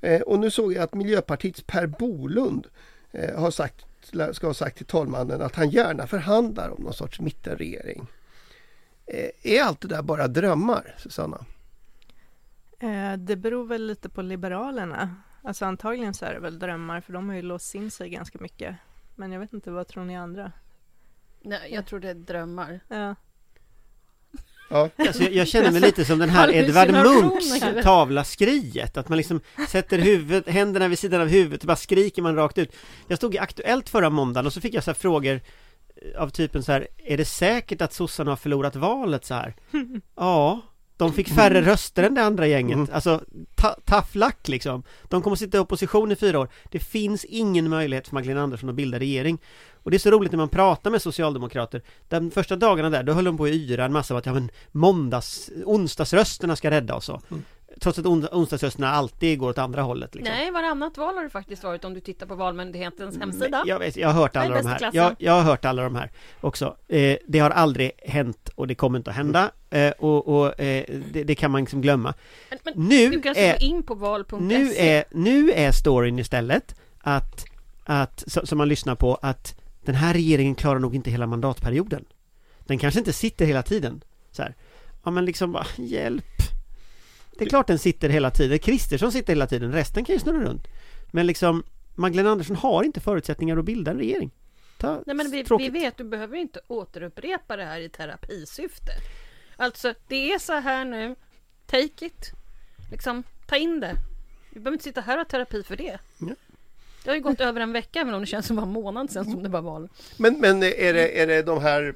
Eh, 0.00 0.20
och 0.20 0.38
nu 0.38 0.50
såg 0.50 0.72
jag 0.72 0.82
att 0.82 0.94
Miljöpartiets 0.94 1.62
Per 1.66 1.86
Bolund 1.86 2.66
eh, 3.12 3.40
har 3.40 3.50
sagt, 3.50 3.86
ska 4.32 4.46
ha 4.46 4.54
sagt 4.54 4.76
till 4.76 4.86
talmannen 4.86 5.42
att 5.42 5.56
han 5.56 5.70
gärna 5.70 6.06
förhandlar 6.06 6.68
om 6.68 6.82
någon 6.82 6.94
sorts 6.94 7.20
mittenregering. 7.20 8.06
Eh, 9.06 9.30
är 9.42 9.62
allt 9.62 9.80
det 9.80 9.88
där 9.88 10.02
bara 10.02 10.28
drömmar, 10.28 10.94
Susanna? 10.98 11.44
Eh, 12.78 13.12
det 13.12 13.36
beror 13.36 13.66
väl 13.66 13.86
lite 13.86 14.08
på 14.08 14.22
Liberalerna. 14.22 15.16
Alltså 15.42 15.64
antagligen 15.64 16.14
så 16.14 16.24
är 16.24 16.34
det 16.34 16.40
väl 16.40 16.58
drömmar 16.58 17.00
för 17.00 17.12
de 17.12 17.28
har 17.28 17.36
ju 17.36 17.42
låst 17.42 17.74
in 17.74 17.90
sig 17.90 18.08
ganska 18.10 18.38
mycket. 18.40 18.76
Men 19.20 19.32
jag 19.32 19.40
vet 19.40 19.52
inte, 19.52 19.70
vad 19.70 19.88
tror 19.88 20.04
ni 20.04 20.16
andra? 20.16 20.52
Nej, 21.40 21.74
jag 21.74 21.86
tror 21.86 22.00
det 22.00 22.10
är 22.10 22.14
drömmar. 22.14 22.80
Ja. 22.88 23.14
Ja, 24.70 24.90
Alltså, 24.96 25.22
jag, 25.22 25.32
jag 25.32 25.48
känner 25.48 25.70
mig 25.70 25.80
lite 25.80 26.04
som 26.04 26.18
den 26.18 26.30
här 26.30 26.50
Edvard 26.54 26.90
Munchs 26.90 27.82
tavla 27.82 28.24
Skriet, 28.24 28.96
att 28.96 29.08
man 29.08 29.18
liksom 29.18 29.40
sätter 29.68 29.98
huvudet, 29.98 30.48
händerna 30.48 30.88
vid 30.88 30.98
sidan 30.98 31.20
av 31.20 31.28
huvudet 31.28 31.60
och 31.60 31.66
bara 31.66 31.76
skriker 31.76 32.22
man 32.22 32.36
rakt 32.36 32.58
ut. 32.58 32.76
Jag 33.08 33.18
stod 33.18 33.34
i 33.34 33.38
Aktuellt 33.38 33.88
förra 33.88 34.10
måndagen 34.10 34.46
och 34.46 34.52
så 34.52 34.60
fick 34.60 34.74
jag 34.74 34.84
så 34.84 34.90
här 34.90 34.96
frågor 34.96 35.40
eh, 35.96 36.22
av 36.22 36.28
typen 36.28 36.62
så 36.62 36.72
här, 36.72 36.88
är 36.96 37.16
det 37.16 37.24
säkert 37.24 37.80
att 37.82 37.92
sossarna 37.92 38.30
har 38.30 38.36
förlorat 38.36 38.76
valet 38.76 39.24
så 39.24 39.34
här? 39.34 39.54
Ja, 40.16 40.60
de 41.00 41.12
fick 41.12 41.28
färre 41.28 41.62
röster 41.62 42.02
än 42.02 42.14
det 42.14 42.22
andra 42.22 42.46
gänget. 42.46 42.76
Mm. 42.76 42.88
Alltså, 42.92 43.22
ta, 43.54 43.76
tough 43.84 44.16
luck 44.16 44.48
liksom. 44.48 44.82
De 45.08 45.22
kommer 45.22 45.32
att 45.32 45.38
sitta 45.38 45.58
i 45.58 45.60
opposition 45.60 46.12
i 46.12 46.16
fyra 46.16 46.38
år. 46.38 46.48
Det 46.70 46.78
finns 46.78 47.24
ingen 47.24 47.68
möjlighet 47.68 48.08
för 48.08 48.14
Magdalena 48.14 48.42
Andersson 48.42 48.68
att 48.68 48.74
bilda 48.74 48.98
regering. 48.98 49.38
Och 49.82 49.90
det 49.90 49.96
är 49.96 49.98
så 49.98 50.10
roligt 50.10 50.32
när 50.32 50.36
man 50.36 50.48
pratar 50.48 50.90
med 50.90 51.02
socialdemokrater. 51.02 51.82
De 52.08 52.30
första 52.30 52.56
dagarna 52.56 52.90
där, 52.90 53.02
då 53.02 53.12
höll 53.12 53.24
de 53.24 53.36
på 53.36 53.44
att 53.44 53.50
yra 53.50 53.84
en 53.84 53.92
massa 53.92 54.14
om 54.14 54.18
att 54.18 54.26
ja 54.26 54.32
men 54.32 54.50
måndags, 54.72 55.50
onsdagsrösterna 55.64 56.56
ska 56.56 56.70
rädda 56.70 56.94
oss 56.94 57.04
så. 57.04 57.20
Mm. 57.30 57.44
Trots 57.80 57.98
att 57.98 58.06
on, 58.06 58.26
onsdagsrösterna 58.32 58.90
alltid 58.90 59.38
går 59.38 59.48
åt 59.50 59.58
andra 59.58 59.82
hållet 59.82 60.14
liksom. 60.14 60.34
Nej, 60.34 60.50
varannat 60.50 60.98
val 60.98 61.14
har 61.14 61.22
det 61.22 61.30
faktiskt 61.30 61.64
varit 61.64 61.84
om 61.84 61.94
du 61.94 62.00
tittar 62.00 62.26
på 62.26 62.34
Valmyndighetens 62.34 63.18
hemsida. 63.18 63.58
Men 63.58 63.68
Jag, 63.68 63.78
vet, 63.78 63.96
jag 63.96 64.08
har 64.08 64.20
hört 64.20 64.36
alla 64.36 64.62
de 64.62 64.66
här. 64.68 64.90
Jag, 64.92 65.16
jag 65.18 65.32
har 65.32 65.42
hört 65.42 65.64
alla 65.64 65.82
de 65.82 65.94
här 65.96 66.10
också. 66.40 66.76
Eh, 66.88 67.16
det 67.26 67.38
har 67.38 67.50
aldrig 67.50 67.92
hänt 67.98 68.48
och 68.54 68.66
det 68.66 68.74
kommer 68.74 68.98
inte 68.98 69.10
att 69.10 69.16
hända. 69.16 69.50
Eh, 69.70 69.90
och 69.90 70.28
och 70.28 70.60
eh, 70.60 70.84
det, 71.12 71.24
det 71.24 71.34
kan 71.34 71.50
man 71.50 71.60
liksom 71.60 71.80
glömma. 71.80 72.14
Men, 72.50 72.58
men 72.64 72.74
Nu 72.88 73.10
du 73.10 73.20
kanske 73.20 73.42
är, 73.44 73.52
går 73.52 73.62
in 73.62 73.82
på 73.82 73.94
val.se. 73.94 74.36
nu 74.36 74.74
är, 74.74 75.04
nu 75.10 75.50
är 75.52 75.72
storyn 75.72 76.18
istället 76.18 76.74
att, 76.98 77.44
att 77.84 78.24
som 78.44 78.58
man 78.58 78.68
lyssnar 78.68 78.94
på, 78.94 79.14
att 79.14 79.54
den 79.84 79.94
här 79.94 80.12
regeringen 80.12 80.54
klarar 80.54 80.78
nog 80.78 80.94
inte 80.94 81.10
hela 81.10 81.26
mandatperioden. 81.26 82.04
Den 82.58 82.78
kanske 82.78 83.00
inte 83.00 83.12
sitter 83.12 83.46
hela 83.46 83.62
tiden. 83.62 84.04
Så 84.30 84.42
här. 84.42 84.54
Ja 85.04 85.10
men 85.10 85.24
liksom 85.24 85.52
bara, 85.52 85.66
hjälp. 85.76 86.24
Det 87.40 87.46
är 87.46 87.48
klart 87.48 87.66
den 87.66 87.78
sitter 87.78 88.08
hela 88.08 88.30
tiden. 88.30 88.58
Kristersson 88.58 89.12
sitter 89.12 89.32
hela 89.32 89.46
tiden, 89.46 89.72
resten 89.72 90.04
kan 90.04 90.14
ju 90.14 90.20
snurra 90.20 90.40
runt. 90.40 90.68
Men 91.10 91.26
liksom, 91.26 91.62
Magdalena 91.94 92.30
Andersson 92.30 92.56
har 92.56 92.84
inte 92.84 93.00
förutsättningar 93.00 93.56
att 93.56 93.64
bilda 93.64 93.90
en 93.90 93.98
regering. 93.98 94.30
Ta, 94.78 95.02
Nej 95.06 95.16
men 95.16 95.30
vi, 95.30 95.44
vi 95.58 95.68
vet, 95.68 95.96
du 95.96 96.04
behöver 96.04 96.36
inte 96.36 96.60
återupprepa 96.66 97.56
det 97.56 97.64
här 97.64 97.80
i 97.80 97.88
terapisyfte. 97.88 98.92
Alltså, 99.56 99.94
det 100.08 100.32
är 100.32 100.38
så 100.38 100.52
här 100.52 100.84
nu. 100.84 101.14
Take 101.66 102.06
it. 102.06 102.30
Liksom, 102.90 103.22
ta 103.46 103.56
in 103.56 103.80
det. 103.80 103.96
Vi 104.50 104.60
behöver 104.60 104.74
inte 104.74 104.84
sitta 104.84 105.00
här 105.00 105.14
och 105.14 105.20
ha 105.20 105.24
terapi 105.24 105.62
för 105.62 105.76
det. 105.76 105.98
Ja. 106.18 106.34
Det 107.04 107.10
har 107.10 107.16
ju 107.16 107.22
gått 107.22 107.40
över 107.40 107.60
en 107.60 107.72
vecka, 107.72 108.00
även 108.00 108.14
om 108.14 108.20
det 108.20 108.26
känns 108.26 108.46
som 108.46 108.58
en 108.58 108.68
månad 108.68 109.10
sedan 109.10 109.24
som 109.24 109.42
det 109.42 109.48
var 109.48 109.62
val. 109.62 109.88
Men, 110.16 110.40
men 110.40 110.62
är, 110.62 110.94
det, 110.94 111.20
är 111.20 111.26
det 111.26 111.42
de 111.42 111.62
här 111.62 111.94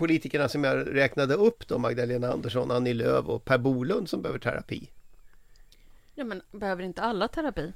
politikerna 0.00 0.48
som 0.48 0.64
jag 0.64 0.96
räknade 0.96 1.34
upp 1.34 1.68
då, 1.68 1.78
Magdalena 1.78 2.32
Andersson, 2.32 2.70
Annie 2.70 2.94
Lööf 2.94 3.26
och 3.26 3.44
Per 3.44 3.58
Bolund 3.58 4.08
som 4.08 4.22
behöver 4.22 4.38
terapi? 4.38 4.90
Ja, 6.14 6.24
men 6.24 6.42
behöver 6.52 6.82
inte 6.82 7.02
alla 7.02 7.28
terapi? 7.28 7.72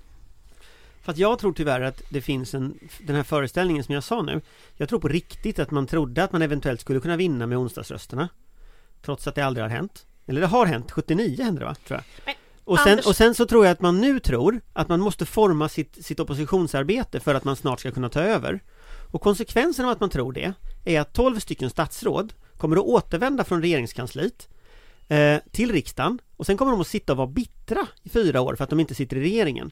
För 1.03 1.13
att 1.13 1.19
jag 1.19 1.39
tror 1.39 1.53
tyvärr 1.53 1.81
att 1.81 2.03
det 2.09 2.21
finns 2.21 2.55
en, 2.55 2.79
den 3.07 3.17
här 3.17 3.23
föreställningen 3.23 3.85
som 3.85 3.95
jag 3.95 4.05
sa 4.05 4.23
nu 4.23 4.41
Jag 4.77 4.89
tror 4.89 5.01
på 5.01 5.09
riktigt 5.09 5.59
att 5.59 5.71
man 5.71 5.87
trodde 5.87 6.25
att 6.25 6.33
man 6.33 6.43
eventuellt 6.43 6.81
skulle 6.81 7.01
kunna 7.01 7.17
vinna 7.17 7.47
med 7.47 7.59
onsdagsrösterna 7.59 8.29
Trots 9.03 9.27
att 9.27 9.35
det 9.35 9.43
aldrig 9.43 9.65
har 9.65 9.71
hänt 9.71 10.07
Eller 10.27 10.41
det 10.41 10.47
har 10.47 10.67
hänt, 10.67 10.91
79 10.91 11.43
hände 11.45 11.61
det 11.61 11.65
va? 11.65 11.75
Tror 11.75 11.99
jag. 11.99 12.05
Men, 12.27 12.35
Och 12.65 12.79
sen, 12.79 12.93
Anders- 12.93 13.07
och 13.07 13.17
sen 13.17 13.35
så 13.35 13.47
tror 13.47 13.67
jag 13.67 13.73
att 13.73 13.81
man 13.81 14.01
nu 14.01 14.21
tror 14.21 14.61
att 14.73 14.89
man 14.89 15.01
måste 15.01 15.27
forma 15.27 15.69
sitt, 15.69 16.05
sitt 16.05 16.21
oppositionsarbete 16.21 17.21
för 17.21 17.35
att 17.35 17.45
man 17.45 17.57
snart 17.57 17.81
ska 17.81 17.91
kunna 17.91 18.09
ta 18.09 18.21
över 18.21 18.61
Och 19.15 19.21
konsekvensen 19.21 19.85
av 19.85 19.91
att 19.91 20.01
man 20.01 20.11
tror 20.11 20.33
det 20.33 20.55
är 20.85 21.01
att 21.01 21.13
12 21.13 21.39
stycken 21.39 21.71
statsråd 21.71 22.33
kommer 22.57 22.77
att 22.77 22.83
återvända 22.83 23.45
från 23.45 23.63
regeringskansliet 23.63 24.49
eh, 25.09 25.39
till 25.51 25.73
riksdagen 25.73 26.19
och 26.37 26.47
sen 26.47 26.57
kommer 26.57 26.73
de 26.73 26.81
att 26.81 26.87
sitta 26.87 27.13
och 27.13 27.17
vara 27.17 27.27
bittra 27.27 27.87
i 28.03 28.09
fyra 28.09 28.41
år 28.41 28.57
för 28.57 28.65
att 28.65 28.71
de 28.71 28.81
inte 28.81 28.95
sitter 28.95 29.17
i 29.17 29.21
regeringen. 29.21 29.71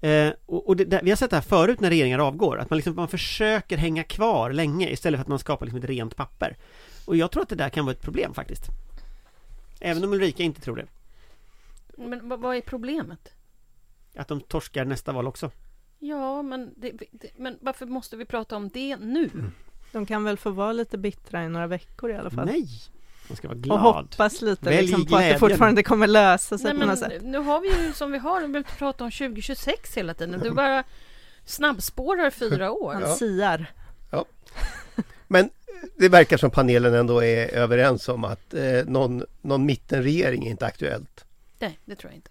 Eh, 0.00 0.32
och, 0.46 0.68
och 0.68 0.76
det, 0.76 0.84
det, 0.84 1.00
vi 1.02 1.10
har 1.10 1.16
sett 1.16 1.30
det 1.30 1.36
här 1.36 1.42
förut 1.42 1.80
när 1.80 1.90
regeringar 1.90 2.18
avgår, 2.18 2.58
att 2.58 2.70
man, 2.70 2.76
liksom, 2.76 2.96
man 2.96 3.08
försöker 3.08 3.76
hänga 3.76 4.04
kvar 4.04 4.52
länge 4.52 4.90
istället 4.90 5.18
för 5.18 5.22
att 5.22 5.28
man 5.28 5.38
skapar 5.38 5.66
liksom 5.66 5.82
ett 5.82 5.88
rent 5.88 6.16
papper. 6.16 6.56
Och 7.04 7.16
jag 7.16 7.30
tror 7.30 7.42
att 7.42 7.48
det 7.48 7.56
där 7.56 7.68
kan 7.68 7.84
vara 7.84 7.94
ett 7.94 8.02
problem 8.02 8.34
faktiskt. 8.34 8.66
Även 9.80 10.04
om 10.04 10.12
Ulrika 10.12 10.42
inte 10.42 10.60
tror 10.60 10.76
det. 10.76 10.86
Men 11.96 12.28
vad, 12.28 12.40
vad 12.40 12.56
är 12.56 12.60
problemet? 12.60 13.32
Att 14.16 14.28
de 14.28 14.40
torskar 14.40 14.84
nästa 14.84 15.12
val 15.12 15.26
också. 15.26 15.50
Ja, 16.04 16.42
men, 16.42 16.74
det, 16.76 16.92
det, 17.10 17.28
men 17.36 17.58
varför 17.60 17.86
måste 17.86 18.16
vi 18.16 18.24
prata 18.24 18.56
om 18.56 18.68
det 18.68 18.96
nu? 18.96 19.30
De 19.92 20.06
kan 20.06 20.24
väl 20.24 20.36
få 20.36 20.50
vara 20.50 20.72
lite 20.72 20.98
bittra 20.98 21.44
i 21.44 21.48
några 21.48 21.66
veckor 21.66 22.10
i 22.10 22.14
alla 22.14 22.30
fall. 22.30 22.46
Nej! 22.46 22.68
Man 23.28 23.36
ska 23.36 23.48
vara 23.48 23.56
och 23.56 23.62
glad. 23.62 23.80
hoppas 23.80 24.42
lite 24.42 24.64
Välj 24.70 24.86
liksom, 24.86 25.06
på 25.06 25.16
att 25.16 25.22
det 25.22 25.38
fortfarande 25.38 25.82
kommer 25.82 26.06
lösa 26.06 26.58
sig 26.58 26.72
Nej, 26.72 26.80
på 26.80 26.86
något 26.86 26.98
sätt. 26.98 27.22
nu 27.22 27.38
har 27.38 27.60
vi 27.60 27.86
ju 27.86 27.92
som 27.92 28.12
vi 28.12 28.18
har, 28.18 28.34
vi 28.40 28.46
behöver 28.46 28.58
inte 28.58 28.78
prata 28.78 29.04
om 29.04 29.10
2026 29.10 29.96
hela 29.96 30.14
tiden. 30.14 30.40
Du 30.40 30.50
bara 30.50 30.84
snabbspårar 31.44 32.30
fyra 32.30 32.72
år. 32.72 32.92
Han 32.92 33.02
Ja. 33.02 33.14
siar. 33.16 33.66
Men 35.28 35.50
det 35.96 36.08
verkar 36.08 36.36
som 36.36 36.50
panelen 36.50 36.94
ändå 36.94 37.24
är 37.24 37.54
överens 37.54 38.08
om 38.08 38.24
att 38.24 38.54
eh, 38.54 38.62
någon, 38.86 39.24
någon 39.42 39.66
mittenregering 39.66 40.46
är 40.46 40.50
inte 40.50 40.66
aktuellt. 40.66 41.24
Nej, 41.58 41.78
det 41.84 41.94
tror 41.96 42.10
jag 42.12 42.16
inte. 42.16 42.30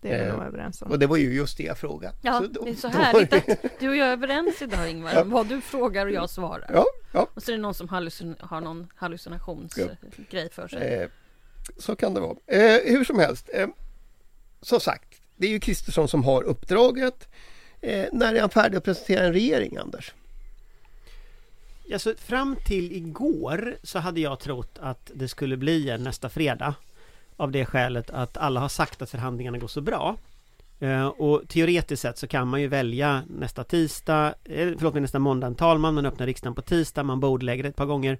Det 0.00 0.08
är 0.08 0.24
vi 0.24 0.28
Eh, 0.30 0.36
nog 0.36 0.42
överens 0.46 0.82
om. 0.82 0.90
Och 0.90 0.98
det 0.98 1.06
var 1.06 1.16
ju 1.16 1.34
just 1.34 1.56
det 1.56 1.62
jag 1.62 1.78
frågade. 1.78 2.14
Ja, 2.22 2.42
då- 2.50 2.64
det 2.64 2.70
är 2.70 2.74
så 2.74 2.88
härligt 2.88 3.32
att 3.32 3.48
du 3.80 3.88
och 3.88 3.96
jag 3.96 4.08
är 4.08 4.12
överens 4.12 4.62
idag 4.62 4.90
Ingvar. 4.90 5.10
Ja. 5.14 5.24
Vad 5.24 5.46
du 5.46 5.60
frågar 5.60 6.06
och 6.06 6.12
jag 6.12 6.30
svarar. 6.30 6.70
Ja, 6.74 6.84
ja. 7.12 7.28
Och 7.34 7.42
så 7.42 7.50
är 7.50 7.56
det 7.56 7.62
någon 7.62 7.74
som 7.74 7.88
hallucin- 7.88 8.36
har 8.40 8.60
någon 8.60 8.86
hallucinationsgrej 8.96 10.50
för 10.52 10.68
sig. 10.68 10.94
Eh, 10.94 11.08
så 11.78 11.96
kan 11.96 12.14
det 12.14 12.20
vara. 12.20 12.36
Eh, 12.46 12.80
hur 12.84 13.04
som 13.04 13.18
helst. 13.18 13.48
Eh, 13.54 13.66
som 14.60 14.80
sagt, 14.80 15.20
det 15.36 15.46
är 15.46 15.50
ju 15.50 15.60
Kristersson 15.60 16.08
som 16.08 16.24
har 16.24 16.42
uppdraget. 16.42 17.28
Eh, 17.80 18.06
när 18.12 18.34
är 18.34 18.40
han 18.40 18.50
färdig 18.50 18.78
att 18.78 18.84
presentera 18.84 19.24
en 19.24 19.32
regering, 19.32 19.76
Anders? 19.76 20.14
Alltså, 21.92 22.14
fram 22.18 22.56
till 22.66 22.92
igår 22.92 23.76
så 23.82 23.98
hade 23.98 24.20
jag 24.20 24.40
trott 24.40 24.78
att 24.80 25.10
det 25.14 25.28
skulle 25.28 25.56
bli 25.56 25.90
en 25.90 26.02
nästa 26.04 26.28
fredag. 26.28 26.74
Av 27.38 27.50
det 27.50 27.64
skälet 27.64 28.10
att 28.10 28.36
alla 28.36 28.60
har 28.60 28.68
sagt 28.68 29.02
att 29.02 29.10
förhandlingarna 29.10 29.58
går 29.58 29.68
så 29.68 29.80
bra. 29.80 30.16
Eh, 30.80 31.06
och 31.06 31.48
teoretiskt 31.48 32.02
sett 32.02 32.18
så 32.18 32.26
kan 32.26 32.48
man 32.48 32.60
ju 32.60 32.68
välja 32.68 33.22
nästa 33.26 33.64
tisdag, 33.64 34.34
eh, 34.44 34.68
förlåt 34.76 34.94
mig, 34.94 35.00
nästa 35.00 35.18
måndag 35.18 35.46
en 35.46 35.54
talman, 35.54 35.94
man 35.94 36.06
öppnar 36.06 36.26
riksdagen 36.26 36.54
på 36.54 36.62
tisdag, 36.62 37.02
man 37.02 37.20
bordlägger 37.20 37.64
ett 37.64 37.76
par 37.76 37.86
gånger, 37.86 38.18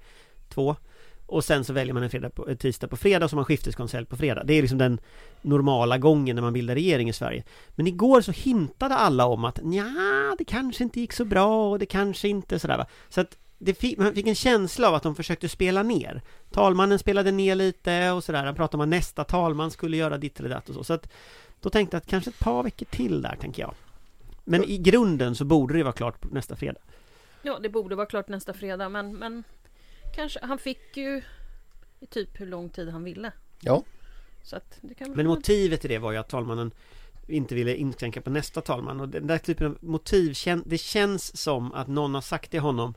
två. 0.49 0.77
Och 1.27 1.45
sen 1.45 1.65
så 1.65 1.73
väljer 1.73 1.95
man 1.95 2.03
en 2.03 2.11
fredag 2.11 2.31
på, 2.31 2.55
tisdag 2.57 2.89
på 2.89 2.97
fredag 2.97 3.25
och 3.25 3.31
så 3.31 3.35
har 3.35 3.39
man 3.39 3.45
skifteskonselj 3.45 4.07
på 4.07 4.17
fredag. 4.17 4.45
Det 4.45 4.55
är 4.55 4.63
liksom 4.63 4.79
den 4.79 5.01
normala 5.43 5.99
gången 5.99 6.37
när 6.37 6.43
man 6.43 6.53
bildar 6.53 6.75
regering 6.75 7.09
i 7.09 7.13
Sverige. 7.13 7.45
Men 7.69 7.87
igår 7.87 8.21
så 8.21 8.33
hintade 8.33 8.95
alla 8.95 9.27
om 9.27 9.45
att 9.45 9.61
ja, 9.73 10.35
det 10.39 10.45
kanske 10.45 10.85
inte 10.85 11.01
gick 11.01 11.13
så 11.13 11.25
bra 11.25 11.71
och 11.71 11.79
det 11.79 11.87
kanske 11.87 12.29
inte 12.29 12.59
sådär 12.59 12.79
va. 12.79 12.87
Så 13.09 13.21
att 13.21 13.37
fick, 13.67 13.99
man 13.99 14.15
fick 14.15 14.27
en 14.27 14.35
känsla 14.35 14.89
av 14.89 14.95
att 14.95 15.03
de 15.03 15.15
försökte 15.15 15.49
spela 15.49 15.83
ner. 15.83 16.23
Talmannen 16.51 16.99
spelade 16.99 17.31
ner 17.31 17.55
lite 17.55 18.11
och 18.11 18.25
sådär. 18.25 18.45
Han 18.45 18.55
pratade 18.55 18.77
om 18.77 18.81
att 18.81 18.89
nästa 18.89 19.25
talman 19.25 19.71
skulle 19.71 19.97
göra 19.97 20.19
ditt 20.19 20.41
eller 20.41 20.49
datt 20.49 20.69
och 20.69 20.75
så. 20.75 20.85
Så 20.85 20.93
att 20.93 21.09
då 21.61 21.71
tänkte 21.71 21.95
jag 21.95 22.01
att 22.01 22.07
kanske 22.07 22.31
ett 22.31 22.39
par 22.39 22.63
veckor 22.63 22.87
till 22.87 23.23
där, 23.23 23.37
tänker 23.41 23.63
jag. 23.63 23.75
Men 24.45 24.65
i 24.65 24.79
grunden 24.79 25.35
så 25.35 25.45
borde 25.45 25.75
det 25.75 25.83
vara 25.83 25.93
klart 25.93 26.33
nästa 26.33 26.57
fredag. 26.57 26.81
Ja, 27.43 27.59
det 27.59 27.69
borde 27.69 27.95
vara 27.95 28.07
klart 28.07 28.29
nästa 28.29 28.53
fredag, 28.53 28.89
men, 28.89 29.17
men 29.17 29.45
kanske, 30.15 30.39
han 30.43 30.59
fick 30.59 30.97
ju 30.97 31.23
typ 32.11 32.41
hur 32.41 32.47
lång 32.47 32.69
tid 32.69 32.89
han 32.89 33.05
ville. 33.05 33.33
Ja, 33.61 33.83
Så 34.43 34.57
att 34.57 34.79
det 34.81 34.95
kan 34.95 35.11
Men 35.11 35.27
motivet 35.27 35.81
till 35.81 35.91
det 35.91 35.99
var 35.99 36.13
ju 36.13 36.19
att 36.19 36.29
talmannen 36.29 36.71
inte 37.27 37.55
ville 37.55 37.77
inskränka 37.77 38.21
på 38.21 38.31
nästa 38.31 38.61
talman 38.61 39.01
och 39.01 39.09
den 39.09 39.27
där 39.27 39.39
typen 39.39 39.67
av 39.67 39.79
motiv, 39.81 40.37
det 40.65 40.79
känns 40.79 41.37
som 41.37 41.73
att 41.73 41.89
någon 41.89 42.15
har 42.15 42.21
sagt 42.21 42.51
till 42.51 42.61
honom 42.61 42.95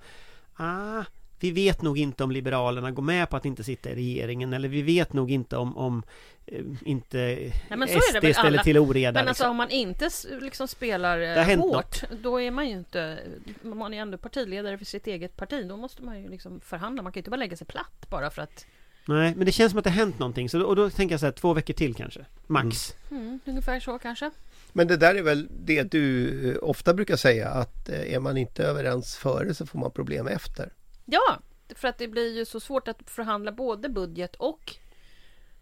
Ah, 0.61 1.03
vi 1.39 1.51
vet 1.51 1.81
nog 1.81 1.97
inte 1.97 2.23
om 2.23 2.31
Liberalerna 2.31 2.91
går 2.91 3.03
med 3.03 3.29
på 3.29 3.37
att 3.37 3.45
inte 3.45 3.63
sitta 3.63 3.89
i 3.89 3.95
regeringen 3.95 4.53
eller 4.53 4.69
vi 4.69 4.81
vet 4.81 5.13
nog 5.13 5.31
inte 5.31 5.57
om, 5.57 5.77
om 5.77 6.03
eh, 6.45 6.63
inte 6.85 7.51
Nej, 7.69 7.87
SD 7.87 8.39
ställer 8.39 8.63
till 8.63 8.77
oreda. 8.77 9.19
Men 9.19 9.27
alltså 9.27 9.43
liksom. 9.43 9.51
om 9.51 9.57
man 9.57 9.69
inte 9.69 10.09
liksom 10.41 10.67
spelar 10.67 11.17
Det 11.17 11.51
eh, 11.51 11.59
hårt, 11.59 12.03
då 12.23 12.41
är 12.41 12.51
man 12.51 12.69
ju 12.69 12.75
inte... 12.77 13.19
Man 13.61 13.93
är 13.93 14.01
ändå 14.01 14.17
partiledare 14.17 14.77
för 14.77 14.85
sitt 14.85 15.07
eget 15.07 15.37
parti. 15.37 15.67
Då 15.67 15.77
måste 15.77 16.03
man 16.03 16.21
ju 16.21 16.29
liksom 16.29 16.59
förhandla. 16.59 17.03
Man 17.03 17.11
kan 17.11 17.17
ju 17.17 17.21
inte 17.21 17.29
bara 17.29 17.37
lägga 17.37 17.57
sig 17.57 17.67
platt 17.67 18.09
bara 18.09 18.29
för 18.29 18.41
att... 18.41 18.65
Nej, 19.05 19.35
men 19.35 19.45
det 19.45 19.51
känns 19.51 19.71
som 19.71 19.77
att 19.77 19.83
det 19.83 19.89
har 19.89 19.97
hänt 19.97 20.19
någonting 20.19 20.49
så 20.49 20.63
och 20.63 20.75
då 20.75 20.89
tänker 20.89 21.13
jag 21.13 21.19
så 21.19 21.25
här, 21.25 21.33
två 21.33 21.53
veckor 21.53 21.73
till 21.73 21.95
kanske, 21.95 22.25
max. 22.47 22.95
Mm, 23.11 23.39
ungefär 23.45 23.79
så 23.79 23.99
kanske. 23.99 24.31
Men 24.73 24.87
det 24.87 24.97
där 24.97 25.15
är 25.15 25.23
väl 25.23 25.47
det 25.51 25.83
du 25.83 26.51
eh, 26.51 26.57
ofta 26.61 26.93
brukar 26.93 27.15
säga 27.15 27.49
att 27.49 27.89
eh, 27.89 28.13
är 28.13 28.19
man 28.19 28.37
inte 28.37 28.63
överens 28.63 29.15
före 29.15 29.53
så 29.53 29.65
får 29.65 29.79
man 29.79 29.91
problem 29.91 30.27
efter. 30.27 30.73
Ja, 31.05 31.39
för 31.75 31.87
att 31.87 31.97
det 31.97 32.07
blir 32.07 32.37
ju 32.37 32.45
så 32.45 32.59
svårt 32.59 32.87
att 32.87 33.09
förhandla 33.09 33.51
både 33.51 33.89
budget 33.89 34.35
och 34.35 34.75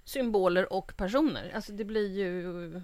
symboler 0.05 0.73
och 0.73 0.97
personer. 0.97 1.51
Alltså 1.55 1.71
det 1.71 1.85
blir 1.85 2.17
ju... 2.17 2.81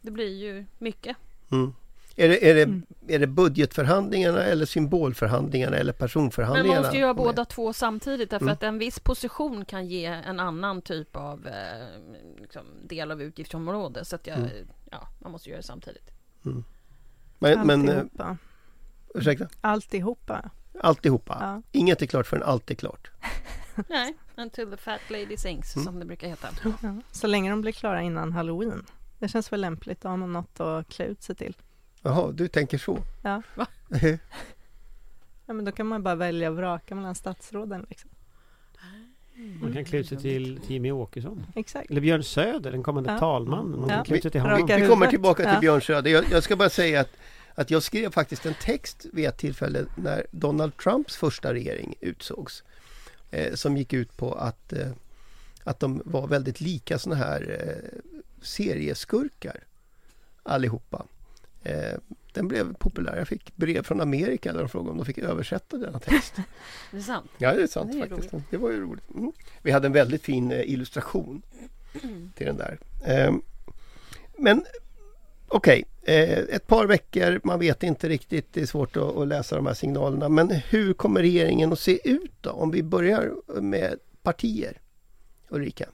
Det 0.00 0.10
blir 0.10 0.34
ju 0.34 0.64
mycket. 0.78 1.16
Mm. 1.52 1.74
Är 2.18 2.28
det, 2.28 2.50
är, 2.50 2.54
det, 2.54 2.62
Mm. 2.62 2.86
är 3.08 3.18
det 3.18 3.26
budgetförhandlingarna 3.26 4.42
eller 4.44 4.66
symbolförhandlingarna 4.66 5.76
eller 5.76 5.92
Men 5.92 5.98
personförhandlingarna? 5.98 6.74
man 6.74 6.82
måste 6.82 6.98
ju 6.98 7.04
är- 7.04 7.14
båda 7.14 7.44
två 7.44 7.72
samtidigt 7.72 8.30
därför 8.30 8.44
Mm. 8.44 8.52
att 8.52 8.62
en 8.62 8.78
viss 8.78 9.00
position 9.00 9.64
kan 9.64 9.86
ge 9.86 10.04
en 10.04 10.40
annan 10.40 10.82
typ 10.82 11.16
av 11.16 11.46
eh, 11.46 11.86
liksom, 12.40 12.62
del 12.84 13.10
av 13.10 13.22
utgiftsområde. 13.22 14.04
Så 14.04 14.16
att 14.16 14.26
jag, 14.26 14.38
Mm. 14.38 14.50
ja, 14.90 15.08
man 15.22 15.32
måste 15.32 15.48
göra 15.50 15.60
det 15.60 15.66
samtidigt. 15.66 16.10
Men, 17.38 17.66
men 17.66 17.88
eh, 17.88 17.96
Alltihopa. 17.98 18.36
ursäkta? 19.14 19.48
Alltihopa. 19.60 20.50
Alltihopa. 20.80 21.38
Ja. 21.40 21.62
Inget 21.72 22.02
är 22.02 22.06
klart 22.06 22.26
förrän 22.26 22.42
allt 22.42 22.70
är 22.70 22.74
klart. 22.74 23.10
Nej, 23.88 24.14
until 24.36 24.70
the 24.70 24.76
fat 24.76 25.00
lady 25.08 25.36
sings 25.36 25.76
Mm. 25.76 25.84
som 25.86 25.98
det 25.98 26.04
brukar 26.04 26.28
heta. 26.28 26.48
Ja. 26.82 26.96
Så 27.12 27.26
länge 27.26 27.50
de 27.50 27.60
blir 27.60 27.72
klara 27.72 28.02
innan 28.02 28.32
halloween. 28.32 28.84
Det 29.18 29.28
känns 29.28 29.52
väl 29.52 29.60
lämpligt, 29.60 30.00
då 30.00 30.08
har 30.08 30.16
man 30.16 30.32
något 30.32 30.60
att 30.60 30.88
klä 30.88 31.04
ut 31.04 31.22
sig 31.22 31.36
till. 31.36 31.56
Jaha, 32.02 32.32
du 32.32 32.48
tänker 32.48 32.78
så? 32.78 32.98
Ja. 33.22 33.42
Va? 33.54 33.66
Ja, 35.46 35.52
men 35.52 35.64
då 35.64 35.72
kan 35.72 35.86
man 35.86 36.02
bara 36.02 36.14
välja 36.14 36.50
och 36.50 36.56
vraka 36.56 36.94
mellan 36.94 37.14
statsråden. 37.14 37.86
Liksom. 37.88 38.10
Man 39.60 39.72
kan 39.72 39.84
klä 39.84 40.04
sig 40.04 40.18
till 40.18 40.60
Jimmy 40.68 40.90
Åkesson. 40.90 41.46
Exakt. 41.54 41.90
Eller 41.90 42.00
Björn 42.00 42.22
Söder, 42.24 42.72
den 42.72 42.82
kommande 42.82 43.10
Ja. 43.12 43.18
talmannen. 43.18 43.80
Man 43.80 43.88
kan 43.88 43.98
Ja. 43.98 44.04
klä 44.04 44.16
ut 44.16 44.22
sig 44.22 44.30
till 44.30 44.40
honom. 44.40 44.66
vi 44.66 44.72
huvudet. 44.72 44.90
kommer 44.90 45.06
tillbaka 45.06 45.42
till 45.42 45.52
Ja. 45.54 45.60
Björn 45.60 45.80
Söder. 45.82 46.10
Jag, 46.10 46.24
jag 46.30 46.42
ska 46.42 46.56
bara 46.56 46.70
säga 46.70 47.00
att, 47.00 47.10
att 47.54 47.70
jag 47.70 47.82
skrev 47.82 48.10
faktiskt 48.10 48.46
en 48.46 48.54
text 48.54 49.06
vid 49.12 49.26
ett 49.26 49.38
tillfälle 49.38 49.84
när 49.96 50.26
Donald 50.30 50.76
Trumps 50.76 51.16
första 51.16 51.54
regering 51.54 51.94
utsågs. 52.00 52.62
Eh, 53.30 53.54
som 53.54 53.76
gick 53.76 53.92
ut 53.92 54.16
på 54.16 54.32
att, 54.34 54.72
eh, 54.72 54.90
att 55.64 55.80
de 55.80 56.02
var 56.04 56.26
väldigt 56.26 56.60
lika 56.60 56.98
såna 56.98 57.14
här 57.16 57.58
eh, 57.60 57.98
serieskurkar 58.42 59.64
allihopa. 60.42 61.04
Eh, 61.66 61.98
den 62.32 62.48
blev 62.48 62.74
populär. 62.74 63.16
Jag 63.16 63.28
fick 63.28 63.56
brev 63.56 63.82
från 63.82 64.00
Amerika 64.00 64.52
där 64.52 64.60
de 64.60 64.68
frågade 64.68 64.90
om 64.90 64.96
de 64.96 65.04
fick 65.04 65.18
översätta 65.18 65.76
denna 65.76 65.98
text. 65.98 66.34
Det 66.90 66.96
är 66.96 67.00
sant. 67.00 67.30
Ja, 67.38 67.54
det 67.54 67.62
är 67.62 67.66
sant 67.66 67.92
Det 67.92 67.98
är 67.98 68.08
faktiskt. 68.08 68.34
Det 68.50 68.56
var 68.56 68.70
ju 68.70 68.80
roligt. 68.80 69.10
Mm. 69.14 69.32
Vi 69.62 69.70
hade 69.70 69.86
en 69.86 69.92
väldigt 69.92 70.22
fin 70.22 70.52
eh, 70.52 70.70
illustration 70.70 71.42
till 72.34 72.46
den 72.46 72.56
där. 72.56 72.78
Ehm, 73.04 73.42
men 74.38 74.64
okej, 75.48 75.84
eh, 76.02 76.38
ett 76.38 76.66
par 76.66 76.86
veckor, 76.86 77.40
man 77.44 77.58
vet 77.58 77.82
inte 77.82 78.08
riktigt, 78.08 78.52
det 78.52 78.62
är 78.62 78.66
svårt 78.66 78.96
att, 78.96 79.16
att 79.16 79.28
läsa 79.28 79.56
de 79.56 79.66
här 79.66 79.74
signalerna. 79.74 80.28
Men 80.28 80.50
hur 80.50 80.92
kommer 80.92 81.20
regeringen 81.20 81.72
att 81.72 81.80
se 81.80 82.10
ut 82.10 82.32
då? 82.40 82.50
Om 82.50 82.70
vi 82.70 82.82
börjar 82.82 83.32
med 83.60 83.98
partier. 84.22 84.80
Ulrika? 85.48 85.88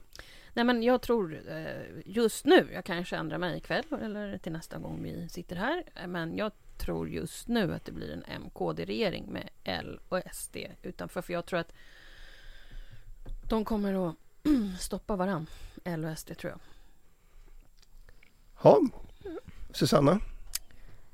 Nej 0.53 0.65
men 0.65 0.83
jag 0.83 1.01
tror 1.01 1.41
eh, 1.49 1.81
just 2.05 2.45
nu, 2.45 2.67
jag 2.73 2.85
kanske 2.85 3.15
ändrar 3.17 3.37
mig 3.37 3.57
ikväll 3.57 3.83
eller 4.01 4.37
till 4.37 4.51
nästa 4.51 4.77
gång 4.77 5.03
vi 5.03 5.29
sitter 5.29 5.55
här. 5.55 5.83
eh, 5.95 6.07
Men 6.07 6.37
jag 6.37 6.51
tror 6.77 7.09
just 7.09 7.47
nu 7.47 7.73
att 7.73 7.85
det 7.85 7.91
blir 7.91 8.11
en 8.13 8.41
MKD-regering 8.41 9.25
med 9.25 9.49
L 9.63 9.99
och 10.09 10.21
SD 10.33 10.57
utanför. 10.81 11.21
För 11.21 11.33
jag 11.33 11.45
tror 11.45 11.59
att 11.59 11.73
de 13.49 13.65
kommer 13.65 14.09
att 14.09 14.15
stoppa 14.79 15.15
varann. 15.15 15.47
L 15.83 16.05
och 16.05 16.17
SD 16.19 16.37
tror 16.37 16.51
jag. 16.51 16.59
Ja, 18.63 18.81
Susanna? 19.71 20.19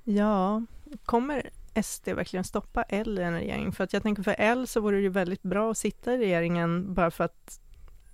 Ja, 0.04 0.66
kommer 1.06 1.50
SD 1.84 2.08
verkligen 2.08 2.44
stoppa 2.44 2.84
L 2.84 3.20
i 3.20 3.22
en 3.22 3.34
regering? 3.34 3.72
För 3.72 3.84
att 3.84 3.94
jag 3.94 4.04
tänker 4.04 4.24
för 4.24 4.36
L 4.38 4.68
så 4.68 4.82
vore 4.82 4.96
det 4.98 5.02
ju 5.02 5.10
väldigt 5.10 5.44
bra 5.44 5.72
att 5.72 5.78
sitta 5.78 6.14
i 6.14 6.18
regeringen 6.18 6.94
bara 6.94 7.12
för 7.12 7.24
att 7.24 7.62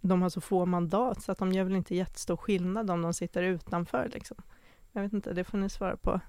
de 0.08 0.22
har 0.22 0.30
så 0.30 0.42
få 0.42 0.66
mandat 0.66 1.24
så 1.24 1.32
att 1.32 1.38
de 1.38 1.52
gör 1.52 1.64
väl 1.64 1.76
inte 1.76 1.96
jättestor 1.96 2.38
skillnad 2.38 2.90
om 2.90 3.02
de 3.02 3.14
sitter 3.14 3.44
utanför 3.44 4.10
liksom. 4.14 4.38
Jag 4.92 5.02
vet 5.02 5.14
inte, 5.14 5.34
det 5.34 5.44
får 5.44 5.58
ni 5.58 5.70
svara 5.70 5.98
på. 5.98 6.20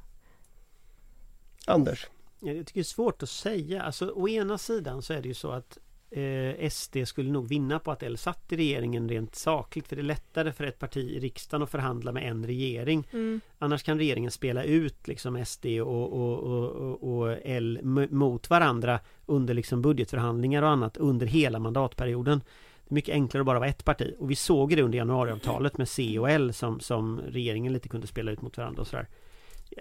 Anders? 1.67 2.07
Ja, 2.41 2.53
Jag 2.53 2.67
tycker 2.67 2.81
det 2.81 2.83
är 2.83 2.85
svårt 2.85 3.23
att 3.23 3.29
säga. 3.29 3.83
Alltså, 3.83 4.13
å 4.15 4.29
ena 4.29 4.59
sidan 4.59 5.03
så 5.03 5.13
är 5.13 5.23
det 5.23 5.29
ju 5.29 5.35
så 5.35 5.51
att 5.51 5.79
eh, 6.11 6.71
SD 6.71 6.97
skulle 7.05 7.31
nog 7.31 7.49
vinna 7.49 7.79
på 7.79 7.93
att 7.93 8.03
L 8.03 8.19
satt 8.19 8.53
i 8.53 8.57
regeringen 8.57 9.09
rent 9.09 9.35
sakligt 9.35 9.89
för 9.89 9.97
det 9.97 10.03
är 10.03 10.05
lättare 10.05 10.53
för 10.53 10.65
ett 10.65 10.79
parti 10.79 11.11
i 11.11 11.21
riksdagen 11.21 11.63
att 11.63 11.71
förhandla 11.71 12.13
med 12.13 12.31
en 12.31 12.47
regering. 12.47 13.09
Mm. 13.13 13.41
Annars 13.59 13.83
kan 13.83 13.99
regeringen 13.99 14.31
spela 14.31 14.65
ut 14.65 15.09
liksom 15.09 15.45
SD 15.45 15.67
och, 15.67 16.13
och, 16.13 16.39
och, 16.39 16.71
och, 16.71 17.19
och 17.19 17.39
L 17.45 17.81
mot 18.11 18.51
varandra 18.51 19.01
under 19.27 19.55
liksom 19.55 19.83
budgetförhandlingar 19.83 20.63
och 20.63 20.69
annat 20.69 20.97
under 20.97 21.27
hela 21.27 21.59
mandatperioden. 21.59 22.41
Det 22.89 22.93
är 22.93 22.95
mycket 22.95 23.13
enklare 23.13 23.41
att 23.41 23.47
bara 23.47 23.59
vara 23.59 23.69
ett 23.69 23.85
parti 23.85 24.15
och 24.19 24.31
vi 24.31 24.37
såg 24.37 24.77
det 24.77 24.83
under 24.83 24.99
januariavtalet 24.99 25.79
med 25.79 25.89
C 25.89 26.19
och 26.19 26.31
L 26.31 26.53
som, 26.53 26.81
som 26.81 27.21
regeringen 27.21 27.73
lite 27.73 27.89
kunde 27.89 28.07
spela 28.07 28.31
ut 28.31 28.43
mot 28.43 28.57
varandra 28.57 28.81
och 28.81 28.87
sådär. 28.87 29.07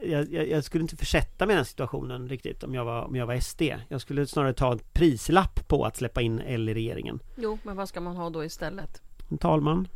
Jag, 0.02 0.34
jag, 0.34 0.48
jag 0.50 0.64
skulle 0.64 0.82
inte 0.82 0.96
försätta 0.96 1.46
mig 1.46 1.54
i 1.54 1.56
den 1.56 1.66
situationen 1.66 2.30
riktigt 2.30 2.64
om 2.64 2.74
jag 2.74 2.86
var, 2.86 3.02
om 3.02 3.16
jag 3.16 3.26
var 3.26 3.40
SD. 3.40 3.62
Jag 3.88 4.02
skulle 4.02 4.28
snarare 4.28 4.54
ta 4.54 4.72
en 4.72 4.80
prislapp 4.94 5.68
på 5.68 5.86
att 5.86 5.98
släppa 5.98 6.22
in 6.22 6.40
L 6.40 6.70
i 6.70 6.74
regeringen. 6.74 7.20
Jo, 7.36 7.58
men 7.64 7.76
vad 7.76 7.90
ska 7.90 8.02
man 8.02 8.16
ha 8.16 8.30
då 8.30 8.44
istället? 8.46 9.02
En 9.30 9.38
talman? 9.38 9.88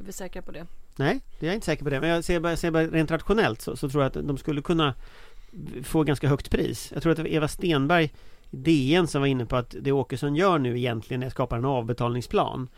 Är 0.00 0.04
vi 0.04 0.12
säkra 0.12 0.42
på 0.42 0.52
det? 0.52 0.66
Nej, 0.96 1.20
det 1.40 1.46
är 1.46 1.48
jag 1.48 1.54
inte 1.54 1.66
säker 1.66 1.84
på 1.84 1.90
det. 1.90 2.00
Men 2.00 2.08
jag 2.08 2.24
ser 2.24 2.40
bara, 2.40 2.56
ser 2.56 2.70
bara 2.70 2.86
rent 2.86 3.10
rationellt 3.10 3.60
så, 3.60 3.76
så 3.76 3.88
tror 3.88 4.02
jag 4.02 4.08
att 4.18 4.26
de 4.26 4.38
skulle 4.38 4.62
kunna 4.62 4.94
få 5.82 6.02
ganska 6.04 6.28
högt 6.28 6.50
pris. 6.50 6.90
Jag 6.94 7.02
tror 7.02 7.12
att 7.12 7.26
Eva 7.26 7.48
Stenberg 7.48 8.12
DN 8.52 9.06
som 9.06 9.20
var 9.20 9.28
inne 9.28 9.46
på 9.46 9.56
att 9.56 9.74
det 9.80 9.92
Åkesson 9.92 10.36
gör 10.36 10.58
nu 10.58 10.78
egentligen 10.78 11.22
är 11.22 11.26
att 11.26 11.32
skapa 11.32 11.56
en 11.56 11.64
avbetalningsplan. 11.64 12.68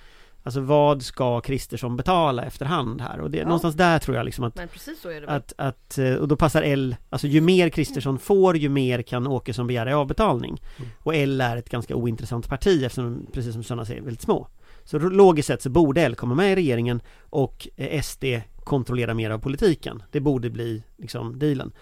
Alltså 0.42 0.60
vad 0.60 1.02
ska 1.02 1.40
Kristersson 1.40 1.96
betala 1.96 2.44
efterhand 2.44 3.00
här? 3.00 3.20
Och 3.20 3.30
det, 3.30 3.38
Ja. 3.38 3.44
någonstans 3.44 3.74
där 3.74 3.98
tror 3.98 4.16
jag 4.16 4.24
liksom 4.24 4.44
att 4.44 4.56
Men 4.56 4.68
precis 4.68 5.00
så 5.00 5.08
är 5.08 5.14
det 5.20 5.26
väl? 5.26 5.36
att, 5.36 5.52
att, 5.58 5.98
eh, 5.98 6.14
och 6.14 6.28
då 6.28 6.36
passar 6.36 6.62
L, 6.62 6.96
alltså 7.10 7.26
ju 7.26 7.40
mer 7.40 7.68
Kristersson 7.68 8.18
får 8.18 8.56
ju 8.56 8.68
mer 8.68 9.02
kan 9.02 9.26
Åkesson 9.26 9.66
begära 9.66 9.90
i 9.90 9.92
avbetalning. 9.92 10.62
Mm. 10.76 10.90
Och 10.98 11.14
L 11.14 11.40
är 11.40 11.56
ett 11.56 11.68
ganska 11.70 11.96
ointressant 11.96 12.48
parti 12.48 12.82
eftersom 12.84 13.26
precis 13.32 13.52
som 13.52 13.62
sådana 13.62 13.84
säger, 13.84 14.02
väldigt 14.02 14.22
små. 14.22 14.48
Så 14.84 14.98
logiskt 14.98 15.46
sett 15.48 15.62
så 15.62 15.70
borde 15.70 16.02
L 16.02 16.14
komma 16.14 16.34
med 16.34 16.52
i 16.52 16.56
regeringen 16.56 17.00
och 17.30 17.68
eh, 17.76 18.02
SD 18.02 18.24
kontrollera 18.64 19.14
mer 19.14 19.30
av 19.30 19.38
politiken. 19.38 20.02
Det 20.10 20.20
borde 20.20 20.50
bli 20.50 20.82
liksom 20.96 21.38
dealen. 21.38 21.72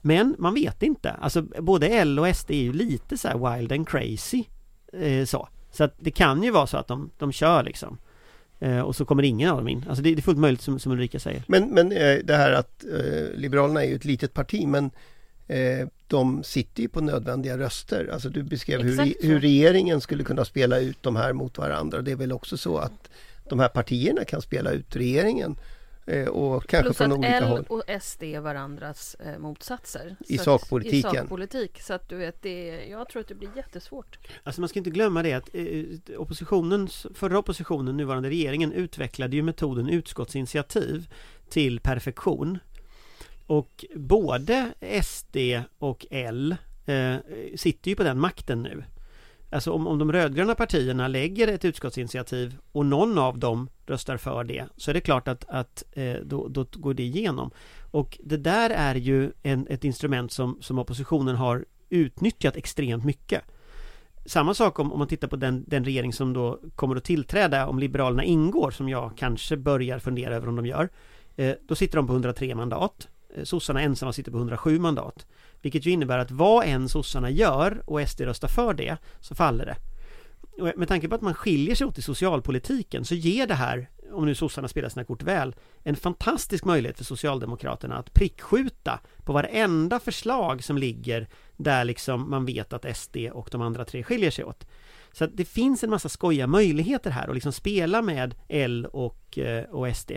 Men 0.00 0.36
man 0.38 0.54
vet 0.54 0.82
inte. 0.82 1.10
Alltså 1.10 1.42
både 1.42 1.88
L 1.88 2.18
och 2.18 2.36
SD 2.36 2.50
är 2.50 2.62
ju 2.62 2.72
lite 2.72 3.18
så 3.18 3.28
här 3.28 3.56
wild 3.56 3.72
and 3.72 3.88
crazy. 3.88 4.44
Eh, 4.92 5.24
så. 5.24 5.48
Så 5.70 5.84
att 5.84 5.94
det 5.98 6.10
kan 6.10 6.42
ju 6.42 6.50
vara 6.50 6.66
så 6.66 6.76
att 6.76 6.88
de, 6.88 7.10
de 7.18 7.32
kör 7.32 7.62
liksom. 7.62 7.98
Eh, 8.60 8.80
och 8.80 8.96
så 8.96 9.04
kommer 9.04 9.22
ingen 9.22 9.50
av 9.50 9.56
dem 9.56 9.68
in. 9.68 9.84
Alltså 9.88 10.02
det, 10.02 10.14
det 10.14 10.20
är 10.20 10.22
fullt 10.22 10.38
möjligt 10.38 10.60
som, 10.60 10.78
som 10.78 10.92
Ulrika 10.92 11.18
säger. 11.18 11.42
Men, 11.46 11.68
men 11.68 11.92
eh, 11.92 12.18
det 12.24 12.36
här 12.36 12.52
att 12.52 12.84
eh, 12.84 13.38
Liberalerna 13.38 13.84
är 13.84 13.88
ju 13.88 13.94
ett 13.94 14.04
litet 14.04 14.34
parti 14.34 14.66
men 14.66 14.90
eh, 15.48 15.88
de 16.06 16.42
sitter 16.42 16.82
ju 16.82 16.88
på 16.88 17.00
nödvändiga 17.00 17.58
röster. 17.58 18.10
Alltså 18.12 18.28
du 18.28 18.42
beskrev 18.42 18.82
hur, 18.82 19.26
hur 19.26 19.40
regeringen 19.40 20.00
skulle 20.00 20.24
kunna 20.24 20.44
spela 20.44 20.78
ut 20.78 20.98
de 21.00 21.16
här 21.16 21.32
mot 21.32 21.58
varandra. 21.58 21.98
Och 21.98 22.04
det 22.04 22.12
är 22.12 22.16
väl 22.16 22.32
också 22.32 22.56
så 22.56 22.78
att 22.78 23.10
de 23.48 23.60
här 23.60 23.68
partierna 23.68 24.24
kan 24.24 24.42
spela 24.42 24.70
ut 24.70 24.96
regeringen 24.96 25.56
och 26.28 26.66
kanske 26.66 26.82
Plus 26.88 26.96
från 26.96 27.12
att 27.12 27.18
olika 27.18 27.36
L 27.36 27.44
håll. 27.44 27.64
och 27.68 27.82
SD 28.02 28.22
är 28.22 28.40
varandras 28.40 29.14
eh, 29.14 29.38
motsatser. 29.38 30.16
I 30.28 30.38
Så 30.38 30.40
att- 30.54 30.60
sakpolitiken. 30.60 30.98
I 31.14 31.18
sakpolitik. 31.18 31.80
Så 31.80 31.94
att 31.94 32.08
du 32.08 32.16
vet, 32.16 32.42
det, 32.42 32.86
jag 32.86 33.08
tror 33.08 33.20
att 33.22 33.28
det 33.28 33.34
blir 33.34 33.50
jättesvårt. 33.56 34.18
Alltså 34.42 34.60
man 34.60 34.68
ska 34.68 34.78
inte 34.78 34.90
glömma 34.90 35.22
det 35.22 35.32
att 35.32 35.48
eh, 35.52 35.84
oppositionens, 36.20 37.06
förra 37.14 37.38
oppositionen, 37.38 37.96
nuvarande 37.96 38.28
regeringen 38.30 38.72
utvecklade 38.72 39.36
ju 39.36 39.42
metoden 39.42 39.88
utskottsinitiativ 39.88 41.08
till 41.48 41.80
perfektion. 41.80 42.58
Och 43.46 43.84
både 43.94 44.72
SD 45.04 45.36
och 45.78 46.06
L 46.10 46.56
eh, 46.86 47.14
sitter 47.56 47.88
ju 47.90 47.96
på 47.96 48.02
den 48.02 48.18
makten 48.20 48.62
nu. 48.62 48.84
Alltså 49.52 49.72
om, 49.72 49.86
om 49.86 49.98
de 49.98 50.12
rödgröna 50.12 50.54
partierna 50.54 51.08
lägger 51.08 51.48
ett 51.48 51.64
utskottsinitiativ 51.64 52.56
och 52.72 52.86
någon 52.86 53.18
av 53.18 53.38
dem 53.38 53.68
röstar 53.86 54.16
för 54.16 54.44
det 54.44 54.64
så 54.76 54.90
är 54.90 54.94
det 54.94 55.00
klart 55.00 55.28
att, 55.28 55.44
att 55.48 55.84
eh, 55.92 56.14
då, 56.24 56.48
då 56.48 56.66
går 56.72 56.94
det 56.94 57.02
igenom. 57.02 57.50
Och 57.90 58.18
det 58.24 58.36
där 58.36 58.70
är 58.70 58.94
ju 58.94 59.32
en, 59.42 59.66
ett 59.70 59.84
instrument 59.84 60.32
som, 60.32 60.58
som 60.60 60.78
oppositionen 60.78 61.36
har 61.36 61.64
utnyttjat 61.88 62.56
extremt 62.56 63.04
mycket. 63.04 63.42
Samma 64.26 64.54
sak 64.54 64.78
om, 64.78 64.92
om 64.92 64.98
man 64.98 65.08
tittar 65.08 65.28
på 65.28 65.36
den, 65.36 65.64
den 65.66 65.84
regering 65.84 66.12
som 66.12 66.32
då 66.32 66.60
kommer 66.74 66.96
att 66.96 67.04
tillträda 67.04 67.66
om 67.66 67.78
Liberalerna 67.78 68.24
ingår, 68.24 68.70
som 68.70 68.88
jag 68.88 69.12
kanske 69.16 69.56
börjar 69.56 69.98
fundera 69.98 70.36
över 70.36 70.48
om 70.48 70.56
de 70.56 70.66
gör. 70.66 70.88
Eh, 71.36 71.54
då 71.68 71.74
sitter 71.74 71.96
de 71.96 72.06
på 72.06 72.12
103 72.12 72.54
mandat. 72.54 73.08
Eh, 73.34 73.44
sossarna 73.44 73.80
ensamma 73.80 74.12
sitter 74.12 74.32
på 74.32 74.38
107 74.38 74.78
mandat. 74.78 75.26
Vilket 75.62 75.86
ju 75.86 75.90
innebär 75.90 76.18
att 76.18 76.30
vad 76.30 76.66
än 76.66 76.88
sossarna 76.88 77.30
gör 77.30 77.82
och 77.86 78.08
SD 78.08 78.20
röstar 78.20 78.48
för 78.48 78.74
det, 78.74 78.96
så 79.20 79.34
faller 79.34 79.66
det. 79.66 79.76
Och 80.60 80.72
med 80.76 80.88
tanke 80.88 81.08
på 81.08 81.14
att 81.14 81.20
man 81.20 81.34
skiljer 81.34 81.74
sig 81.74 81.86
åt 81.86 81.98
i 81.98 82.02
socialpolitiken 82.02 83.04
så 83.04 83.14
ger 83.14 83.46
det 83.46 83.54
här, 83.54 83.90
om 84.12 84.26
nu 84.26 84.34
sossarna 84.34 84.68
spelar 84.68 84.88
sina 84.88 85.04
kort 85.04 85.22
väl, 85.22 85.54
en 85.82 85.96
fantastisk 85.96 86.64
möjlighet 86.64 86.96
för 86.96 87.04
Socialdemokraterna 87.04 87.96
att 87.96 88.14
prickskjuta 88.14 89.00
på 89.24 89.32
varenda 89.32 90.00
förslag 90.00 90.64
som 90.64 90.78
ligger 90.78 91.28
där 91.56 91.84
liksom 91.84 92.30
man 92.30 92.44
vet 92.44 92.72
att 92.72 92.96
SD 92.96 93.16
och 93.32 93.48
de 93.52 93.62
andra 93.62 93.84
tre 93.84 94.02
skiljer 94.02 94.30
sig 94.30 94.44
åt. 94.44 94.66
Så 95.12 95.24
att 95.24 95.36
det 95.36 95.44
finns 95.44 95.84
en 95.84 95.90
massa 95.90 96.08
skojiga 96.08 96.46
möjligheter 96.46 97.10
här 97.10 97.28
att 97.28 97.34
liksom 97.34 97.52
spela 97.52 98.02
med 98.02 98.34
L 98.48 98.86
och, 98.92 99.38
eh, 99.38 99.64
och 99.64 99.96
SD. 99.96 100.12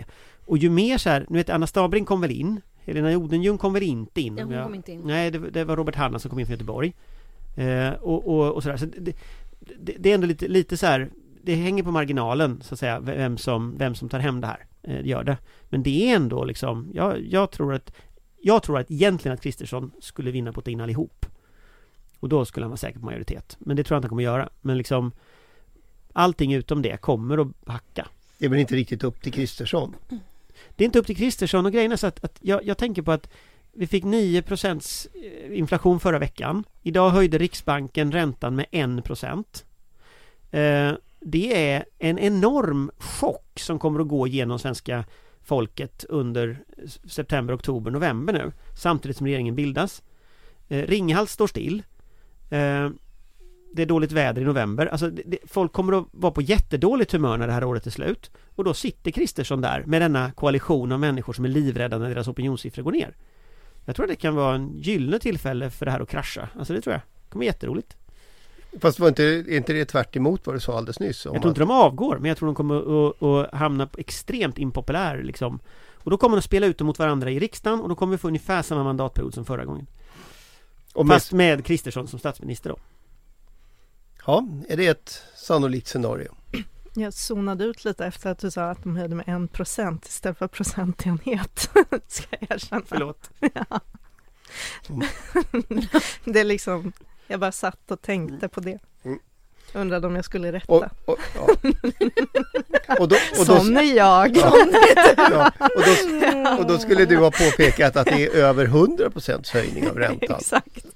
Och 0.46 0.58
ju 0.58 0.70
mer 0.70 0.98
så 0.98 1.10
här, 1.10 1.26
nu 1.28 1.38
vet 1.38 1.50
Anna 1.50 1.66
Stabring 1.66 2.04
kom 2.04 2.20
väl 2.20 2.30
in, 2.30 2.60
Helena 2.84 3.16
Odenljung 3.16 3.58
kom 3.58 3.72
väl 3.72 3.82
inte 3.82 4.20
in? 4.20 4.36
Ja, 4.36 4.42
om 4.42 4.48
hon 4.48 4.56
jag- 4.56 4.66
kom 4.66 4.74
inte 4.74 4.92
in. 4.92 5.00
Nej, 5.04 5.30
det, 5.30 5.50
det 5.50 5.64
var 5.64 5.76
Robert 5.76 5.94
Hanna 5.94 6.18
som 6.18 6.30
kom 6.30 6.38
in 6.38 6.46
från 6.46 6.54
Göteborg. 6.54 6.94
Eh, 7.56 7.92
och, 7.92 8.28
och, 8.28 8.52
och 8.52 8.62
sådär. 8.62 8.76
Så 8.76 8.86
det, 8.86 9.16
det, 9.80 9.96
det 9.98 10.10
är 10.10 10.14
ändå 10.14 10.26
lite, 10.26 10.48
lite 10.48 10.76
så 10.76 10.86
här, 10.86 11.10
det 11.42 11.54
hänger 11.54 11.82
på 11.82 11.90
marginalen 11.90 12.62
så 12.62 12.74
att 12.74 12.80
säga, 12.80 13.00
vem 13.00 13.38
som, 13.38 13.78
vem 13.78 13.94
som 13.94 14.08
tar 14.08 14.18
hem 14.18 14.40
det 14.40 14.46
här. 14.46 14.66
Eh, 14.82 15.06
gör 15.06 15.24
det. 15.24 15.36
Men 15.68 15.82
det 15.82 16.10
är 16.10 16.16
ändå 16.16 16.44
liksom, 16.44 16.90
jag, 16.94 17.20
jag 17.30 17.50
tror 17.50 17.74
att 17.74 17.92
jag 18.40 18.62
tror 18.62 18.78
att 18.78 18.90
egentligen 18.90 19.34
att 19.34 19.42
Kristersson 19.42 19.90
skulle 20.00 20.30
vinna 20.30 20.52
på 20.52 20.60
att 20.60 20.64
ta 20.64 20.70
in 20.70 20.80
allihop. 20.80 21.26
Och 22.20 22.28
då 22.28 22.44
skulle 22.44 22.64
han 22.64 22.70
vara 22.70 22.76
säker 22.76 22.98
på 22.98 23.04
majoritet. 23.04 23.56
Men 23.58 23.76
det 23.76 23.84
tror 23.84 23.94
jag 23.94 23.98
inte 23.98 24.04
han 24.06 24.08
kommer 24.08 24.22
göra. 24.22 24.48
Men 24.60 24.78
liksom 24.78 25.12
Allting 26.16 26.52
utom 26.54 26.82
det 26.82 26.96
kommer 26.96 27.38
att 27.38 27.48
hacka. 27.66 28.08
Det 28.38 28.44
är 28.44 28.48
väl 28.48 28.58
inte 28.58 28.74
riktigt 28.74 29.04
upp 29.04 29.22
till 29.22 29.32
Kristersson. 29.32 29.94
Det 30.76 30.84
är 30.84 30.86
inte 30.86 30.98
upp 30.98 31.06
till 31.06 31.16
Kristersson 31.16 31.66
och 31.66 31.72
grejen 31.72 31.92
är 31.92 31.96
så 31.96 32.06
att, 32.06 32.24
att 32.24 32.38
jag, 32.40 32.64
jag 32.64 32.78
tänker 32.78 33.02
på 33.02 33.12
att 33.12 33.28
vi 33.72 33.86
fick 33.86 34.04
9 34.04 34.42
eh, 34.48 35.58
inflation 35.58 36.00
förra 36.00 36.18
veckan. 36.18 36.64
Idag 36.82 37.10
höjde 37.10 37.38
Riksbanken 37.38 38.12
räntan 38.12 38.56
med 38.56 38.66
1 38.70 39.64
eh, 40.50 40.92
Det 41.20 41.70
är 41.70 41.84
en 41.98 42.18
enorm 42.18 42.90
chock 42.98 43.60
som 43.60 43.78
kommer 43.78 44.00
att 44.00 44.08
gå 44.08 44.26
genom 44.26 44.58
svenska 44.58 45.04
folket 45.42 46.04
under 46.08 46.58
september, 47.08 47.54
oktober, 47.54 47.90
november 47.90 48.32
nu. 48.32 48.52
Samtidigt 48.76 49.16
som 49.16 49.26
regeringen 49.26 49.54
bildas. 49.54 50.02
Eh, 50.68 50.86
Ringhals 50.86 51.32
står 51.32 51.46
still. 51.46 51.82
Eh, 52.50 52.90
det 53.74 53.82
är 53.82 53.86
dåligt 53.86 54.12
väder 54.12 54.42
i 54.42 54.44
november. 54.44 54.86
Alltså, 54.86 55.10
det, 55.10 55.22
det, 55.26 55.38
folk 55.44 55.72
kommer 55.72 55.98
att 55.98 56.06
vara 56.10 56.32
på 56.32 56.42
jättedåligt 56.42 57.12
humör 57.12 57.36
när 57.36 57.46
det 57.46 57.52
här 57.52 57.64
året 57.64 57.86
är 57.86 57.90
slut. 57.90 58.30
Och 58.54 58.64
då 58.64 58.74
sitter 58.74 59.10
Kristersson 59.10 59.60
där 59.60 59.82
med 59.86 60.02
denna 60.02 60.32
koalition 60.32 60.92
av 60.92 61.00
människor 61.00 61.32
som 61.32 61.44
är 61.44 61.48
livrädda 61.48 61.98
när 61.98 62.08
deras 62.08 62.28
opinionssiffror 62.28 62.82
går 62.82 62.92
ner. 62.92 63.16
Jag 63.84 63.96
tror 63.96 64.04
att 64.04 64.10
det 64.10 64.16
kan 64.16 64.34
vara 64.34 64.54
en 64.54 64.78
gyllene 64.78 65.18
tillfälle 65.18 65.70
för 65.70 65.86
det 65.86 65.92
här 65.92 66.00
att 66.00 66.08
krascha. 66.08 66.48
Alltså 66.58 66.72
det 66.72 66.80
tror 66.80 66.92
jag. 66.92 67.00
Det 67.00 67.30
kommer 67.30 67.40
bli 67.40 67.46
jätteroligt. 67.46 67.96
Fast 68.80 68.98
var 68.98 69.08
inte, 69.08 69.24
är 69.24 69.56
inte 69.56 69.72
det 69.72 69.84
tvärt 69.84 70.16
emot 70.16 70.46
vad 70.46 70.56
du 70.56 70.60
sa 70.60 70.76
alldeles 70.76 71.00
nyss? 71.00 71.24
Jag 71.24 71.34
tror 71.34 71.48
inte 71.48 71.60
de 71.60 71.70
avgår, 71.70 72.18
men 72.18 72.28
jag 72.28 72.38
tror 72.38 72.46
de 72.46 72.54
kommer 72.54 73.08
att, 73.08 73.22
att 73.22 73.54
hamna 73.54 73.86
på 73.86 73.98
extremt 73.98 74.58
impopulär 74.58 75.22
liksom. 75.22 75.60
Och 75.92 76.10
då 76.10 76.16
kommer 76.16 76.36
de 76.36 76.38
att 76.38 76.44
spela 76.44 76.66
ut 76.66 76.78
dem 76.78 76.86
mot 76.86 76.98
varandra 76.98 77.30
i 77.30 77.38
riksdagen 77.38 77.80
och 77.80 77.88
då 77.88 77.94
kommer 77.94 78.10
vi 78.10 78.18
få 78.18 78.28
ungefär 78.28 78.62
samma 78.62 78.84
mandatperiod 78.84 79.34
som 79.34 79.44
förra 79.44 79.64
gången. 79.64 79.86
och 80.94 81.06
med, 81.06 81.14
Fast 81.14 81.32
med 81.32 81.64
Kristersson 81.64 82.06
som 82.08 82.18
statsminister 82.18 82.70
då. 82.70 82.76
Ja, 84.26 84.46
är 84.68 84.76
det 84.76 84.86
ett 84.86 85.22
sannolikt 85.34 85.88
scenario? 85.88 86.34
Jag 86.94 87.14
zonade 87.14 87.64
ut 87.64 87.84
lite 87.84 88.06
efter 88.06 88.30
att 88.30 88.38
du 88.38 88.50
sa 88.50 88.70
att 88.70 88.82
de 88.82 88.96
höjde 88.96 89.14
med 89.14 89.28
en 89.28 89.48
procent 89.48 90.06
istället 90.06 90.38
för 90.38 90.48
procentenhet. 90.48 91.70
Ska 92.08 92.26
jag 92.30 92.50
erkänna. 92.50 92.82
Förlåt. 92.86 93.30
Ja. 93.40 93.80
Mm. 94.88 95.08
det 96.24 96.40
är 96.40 96.44
liksom, 96.44 96.92
jag 97.26 97.40
bara 97.40 97.52
satt 97.52 97.90
och 97.90 98.02
tänkte 98.02 98.48
på 98.48 98.60
det. 98.60 98.78
Mm. 99.02 99.18
Undrade 99.72 100.06
om 100.06 100.16
jag 100.16 100.24
skulle 100.24 100.52
rätta. 100.52 100.72
Och, 100.72 100.84
och, 101.04 101.18
ja. 101.34 101.42
och, 102.98 103.08
då, 103.08 103.16
och, 103.38 103.46
då, 103.46 103.54
är 103.54 103.96
jag! 103.96 104.36
Ja. 104.36 104.66
ja, 105.16 105.52
och, 105.58 105.82
då, 105.84 106.56
och 106.58 106.66
då 106.66 106.78
skulle 106.78 107.04
du 107.04 107.16
ha 107.16 107.30
påpekat 107.30 107.96
att 107.96 108.06
det 108.06 108.26
är 108.26 108.34
över 108.34 108.66
100% 108.66 109.52
höjning 109.52 109.88
av 109.88 109.98
räntan. 109.98 110.36
Exakt. 110.36 110.86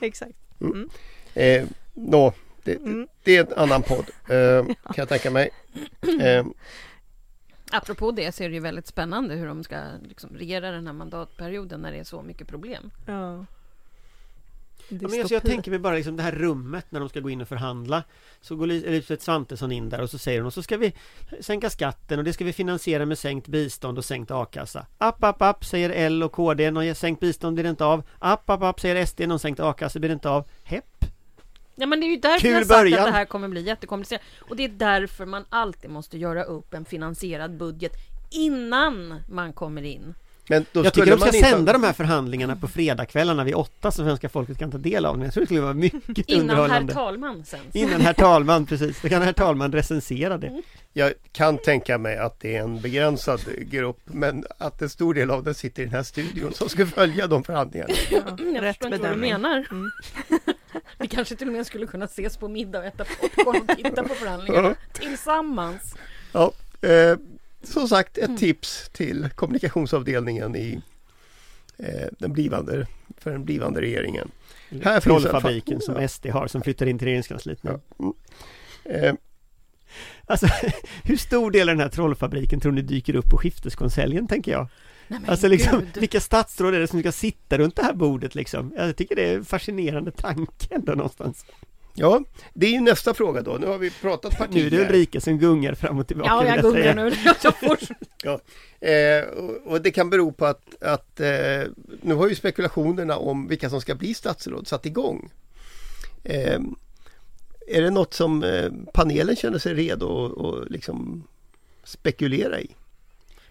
Exakt. 0.00 0.36
Eh, 1.34 1.64
nå, 1.98 2.32
det, 2.64 2.74
Mm. 2.76 3.08
det 3.22 3.36
är 3.36 3.46
en 3.46 3.52
annan 3.58 3.82
podd 3.82 4.10
eh, 4.28 4.64
kan 4.66 4.94
jag 4.96 5.08
tänka 5.08 5.30
mig. 5.30 5.50
Eh, 6.22 6.46
Apropå 7.70 8.10
det 8.10 8.32
så 8.34 8.42
är 8.42 8.48
det 8.48 8.54
ju 8.54 8.60
väldigt 8.60 8.86
spännande 8.86 9.34
hur 9.34 9.46
de 9.46 9.64
ska 9.64 9.76
liksom 10.08 10.30
regera 10.36 10.70
den 10.70 10.86
här 10.86 10.94
mandatperioden 10.94 11.80
när 11.80 11.92
det 11.92 11.98
är 11.98 12.04
så 12.04 12.22
mycket 12.22 12.48
problem. 12.48 12.90
Ja. 13.06 13.44
Ja, 14.90 14.98
men 15.08 15.20
alltså 15.20 15.34
jag 15.34 15.42
tänker 15.42 15.70
mig 15.70 15.80
bara 15.80 15.94
liksom 15.94 16.16
det 16.16 16.22
här 16.22 16.32
rummet 16.32 16.86
när 16.90 17.00
de 17.00 17.08
ska 17.08 17.20
gå 17.20 17.30
in 17.30 17.40
och 17.40 17.48
förhandla 17.48 18.02
Så 18.40 18.56
går 18.56 18.66
Lis- 18.66 18.86
Elisabeth 18.86 19.24
Svantesson 19.24 19.72
in 19.72 19.88
där 19.88 20.00
och 20.00 20.10
så 20.10 20.18
säger 20.18 20.40
hon 20.40 20.46
och 20.46 20.52
så 20.54 20.62
ska 20.62 20.76
vi 20.76 20.92
sänka 21.40 21.70
skatten 21.70 22.18
och 22.18 22.24
det 22.24 22.32
ska 22.32 22.44
vi 22.44 22.52
finansiera 22.52 23.06
med 23.06 23.18
sänkt 23.18 23.48
bistånd 23.48 23.98
och 23.98 24.04
sänkt 24.04 24.30
a-kassa 24.30 24.86
App, 24.98 25.24
app, 25.24 25.42
app 25.42 25.64
säger 25.64 25.90
L 25.90 26.22
och 26.22 26.32
KD, 26.32 26.70
någon 26.70 26.94
sänkt 26.94 27.20
bistånd 27.20 27.54
blir 27.54 27.64
det 27.64 27.70
inte 27.70 27.84
av 27.84 28.02
App, 28.18 28.50
app, 28.50 28.62
app 28.62 28.80
säger 28.80 29.06
SD, 29.06 29.20
någon 29.20 29.38
sänkt 29.38 29.60
a-kassa 29.60 29.98
blir 29.98 30.08
det 30.08 30.12
inte 30.14 30.30
av 30.30 30.48
Hepp 30.62 30.97
Ja 31.80 31.86
men 31.86 32.00
det 32.00 32.06
är 32.06 32.10
ju 32.10 32.16
därför 32.16 32.40
Kul 32.40 32.50
jag 32.52 32.66
sagt 32.66 32.80
början. 32.80 33.00
att 33.00 33.06
det 33.06 33.12
här 33.12 33.24
kommer 33.24 33.48
bli 33.48 33.62
jättekomplicerat. 33.62 34.22
Och 34.40 34.56
det 34.56 34.64
är 34.64 34.68
därför 34.68 35.26
man 35.26 35.44
alltid 35.48 35.90
måste 35.90 36.18
göra 36.18 36.44
upp 36.44 36.74
en 36.74 36.84
finansierad 36.84 37.56
budget 37.56 37.92
innan 38.30 39.14
man 39.28 39.52
kommer 39.52 39.82
in. 39.82 40.14
Men 40.50 40.66
då 40.72 40.84
Jag 40.84 40.94
tycker 40.94 41.10
de 41.10 41.18
ska 41.20 41.36
inte- 41.36 41.48
sända 41.48 41.72
de 41.72 41.82
här 41.82 41.92
förhandlingarna 41.92 42.56
på 42.56 42.68
fredagskvällarna 42.68 43.44
vid 43.44 43.54
åtta 43.54 43.90
så 43.90 44.02
svenska 44.04 44.28
folket 44.28 44.58
kan 44.58 44.70
ta 44.70 44.78
del 44.78 45.04
av 45.04 45.14
dem 45.14 45.22
Jag 45.24 45.32
tror 45.32 45.40
det 45.40 45.46
skulle 45.46 45.60
vara 45.60 45.74
mycket 45.74 46.28
Innan 46.28 46.48
herr 46.48 46.56
underhållande 46.56 46.92
talman 46.94 47.44
sen. 47.44 47.60
Innan 47.72 48.00
herr 48.00 48.12
talman, 48.12 48.66
precis. 48.66 49.00
Då 49.02 49.08
kan 49.08 49.22
herr 49.22 49.32
talman 49.32 49.72
recensera 49.72 50.38
det. 50.38 50.62
Jag 50.92 51.12
kan 51.32 51.58
tänka 51.58 51.98
mig 51.98 52.16
att 52.18 52.40
det 52.40 52.56
är 52.56 52.62
en 52.62 52.80
begränsad 52.80 53.40
grupp 53.60 54.00
men 54.04 54.44
att 54.58 54.82
en 54.82 54.88
stor 54.90 55.14
del 55.14 55.30
av 55.30 55.44
den 55.44 55.54
sitter 55.54 55.82
i 55.82 55.84
den 55.84 55.94
här 55.94 56.02
studion 56.02 56.52
som 56.52 56.68
ska 56.68 56.86
följa 56.86 57.26
de 57.26 57.44
förhandlingarna. 57.44 57.94
Ja, 58.10 58.20
Mm, 58.38 58.54
Jag 58.54 58.62
rätt 58.64 58.76
förstår 58.76 58.94
inte 58.94 59.08
vad 59.08 59.16
du 59.16 59.20
menar. 59.20 59.66
Mm. 59.70 59.90
Vi 60.98 61.08
kanske 61.08 61.36
till 61.36 61.46
och 61.46 61.52
med 61.52 61.66
skulle 61.66 61.86
kunna 61.86 62.04
ses 62.04 62.36
på 62.36 62.48
middag 62.48 62.78
och 62.78 62.84
äta 62.84 63.04
popcorn 63.04 63.62
och 63.68 63.76
titta 63.76 64.02
på 64.02 64.14
förhandlingarna 64.14 64.74
tillsammans. 64.92 65.94
Ja, 66.32 66.52
eh, 66.82 67.16
som 67.62 67.88
sagt 67.88 68.18
ett 68.18 68.24
Mm. 68.24 68.36
tips 68.36 68.88
till 68.92 69.28
kommunikationsavdelningen 69.34 70.56
i 70.56 70.80
eh, 71.78 72.08
den 72.18 72.32
blivande, 72.32 72.86
för 73.18 73.30
den 73.30 73.44
blivande 73.44 73.80
regeringen. 73.80 74.30
Här 74.82 75.00
Trollfabriken 75.00 75.78
fa- 75.78 75.80
som 75.80 76.08
SD 76.08 76.26
har 76.26 76.46
som 76.46 76.62
flyttar 76.62 76.86
in 76.86 76.98
till 76.98 77.04
regeringskansliet 77.06 77.62
nu. 77.62 77.80
Ja. 77.98 78.04
Mm. 78.84 79.04
Eh, 79.04 79.14
Alltså, 80.26 80.46
hur 81.04 81.16
stor 81.16 81.50
del 81.50 81.68
av 81.68 81.74
den 81.76 81.82
här 81.82 81.88
trollfabriken 81.88 82.60
tror 82.60 82.72
ni 82.72 82.82
dyker 82.82 83.16
upp 83.16 83.30
på 83.30 83.38
skifteskonseljen, 83.38 84.26
tänker 84.28 84.52
jag? 84.52 84.66
Nej, 85.08 85.20
Alltså 85.26 85.48
liksom, 85.48 85.80
gud. 85.80 85.88
vilka 85.98 86.20
statsråd 86.20 86.74
är 86.74 86.80
det 86.80 86.86
som 86.88 87.00
ska 87.00 87.12
sitta 87.12 87.58
runt 87.58 87.76
det 87.76 87.82
här 87.82 87.92
bordet 87.94 88.34
liksom? 88.34 88.72
Jag 88.76 88.96
tycker 88.96 89.16
det 89.16 89.28
är 89.32 89.36
en 89.36 89.44
fascinerande 89.44 90.10
tanke 90.10 90.74
ändå 90.74 90.92
någonstoch 90.92 91.36
ja, 91.98 92.22
det 92.54 92.66
är 92.66 92.70
ju 92.70 92.80
nästa 92.80 93.14
fråga 93.14 93.42
då. 93.42 93.52
Nu 93.60 93.66
har 93.66 93.78
vi 93.78 93.90
pratat 93.90 94.38
partier. 94.38 94.60
Nu 94.60 94.66
är 94.66 94.70
det 94.70 94.86
Ulrika 94.86 95.20
som 95.20 95.38
gungar 95.38 95.74
fram 95.74 95.98
och 95.98 96.06
tillbaka. 96.06 96.30
Ja, 96.30 96.44
jag 96.44 96.72
säga. 96.72 96.92
gungar 96.92 96.94
nu. 97.10 97.12
Jag 97.42 97.56
får... 97.56 97.78
Eh, 98.80 99.22
och, 99.22 99.72
och 99.72 99.82
det 99.82 99.90
kan 99.90 100.10
bero 100.10 100.32
på 100.32 100.46
att, 100.46 100.82
att 100.82 101.20
eh, 101.20 101.62
nu 102.02 102.14
har 102.14 102.28
ju 102.28 102.34
spekulationerna 102.34 103.16
om 103.16 103.48
vilka 103.48 103.70
som 103.70 103.80
ska 103.80 103.94
bli 103.94 104.14
statsråd 104.14 104.68
satt 104.68 104.86
igång. 104.86 105.30
Eh, 106.24 106.60
är 107.68 107.82
det 107.82 107.90
något 107.90 108.14
som 108.14 108.42
eh, 108.42 108.70
panelen 108.94 109.36
känner 109.36 109.58
sig 109.58 109.74
redo 109.74 110.24
att 110.48 110.70
liksom 110.70 111.24
spekulera 111.84 112.60
i? 112.60 112.70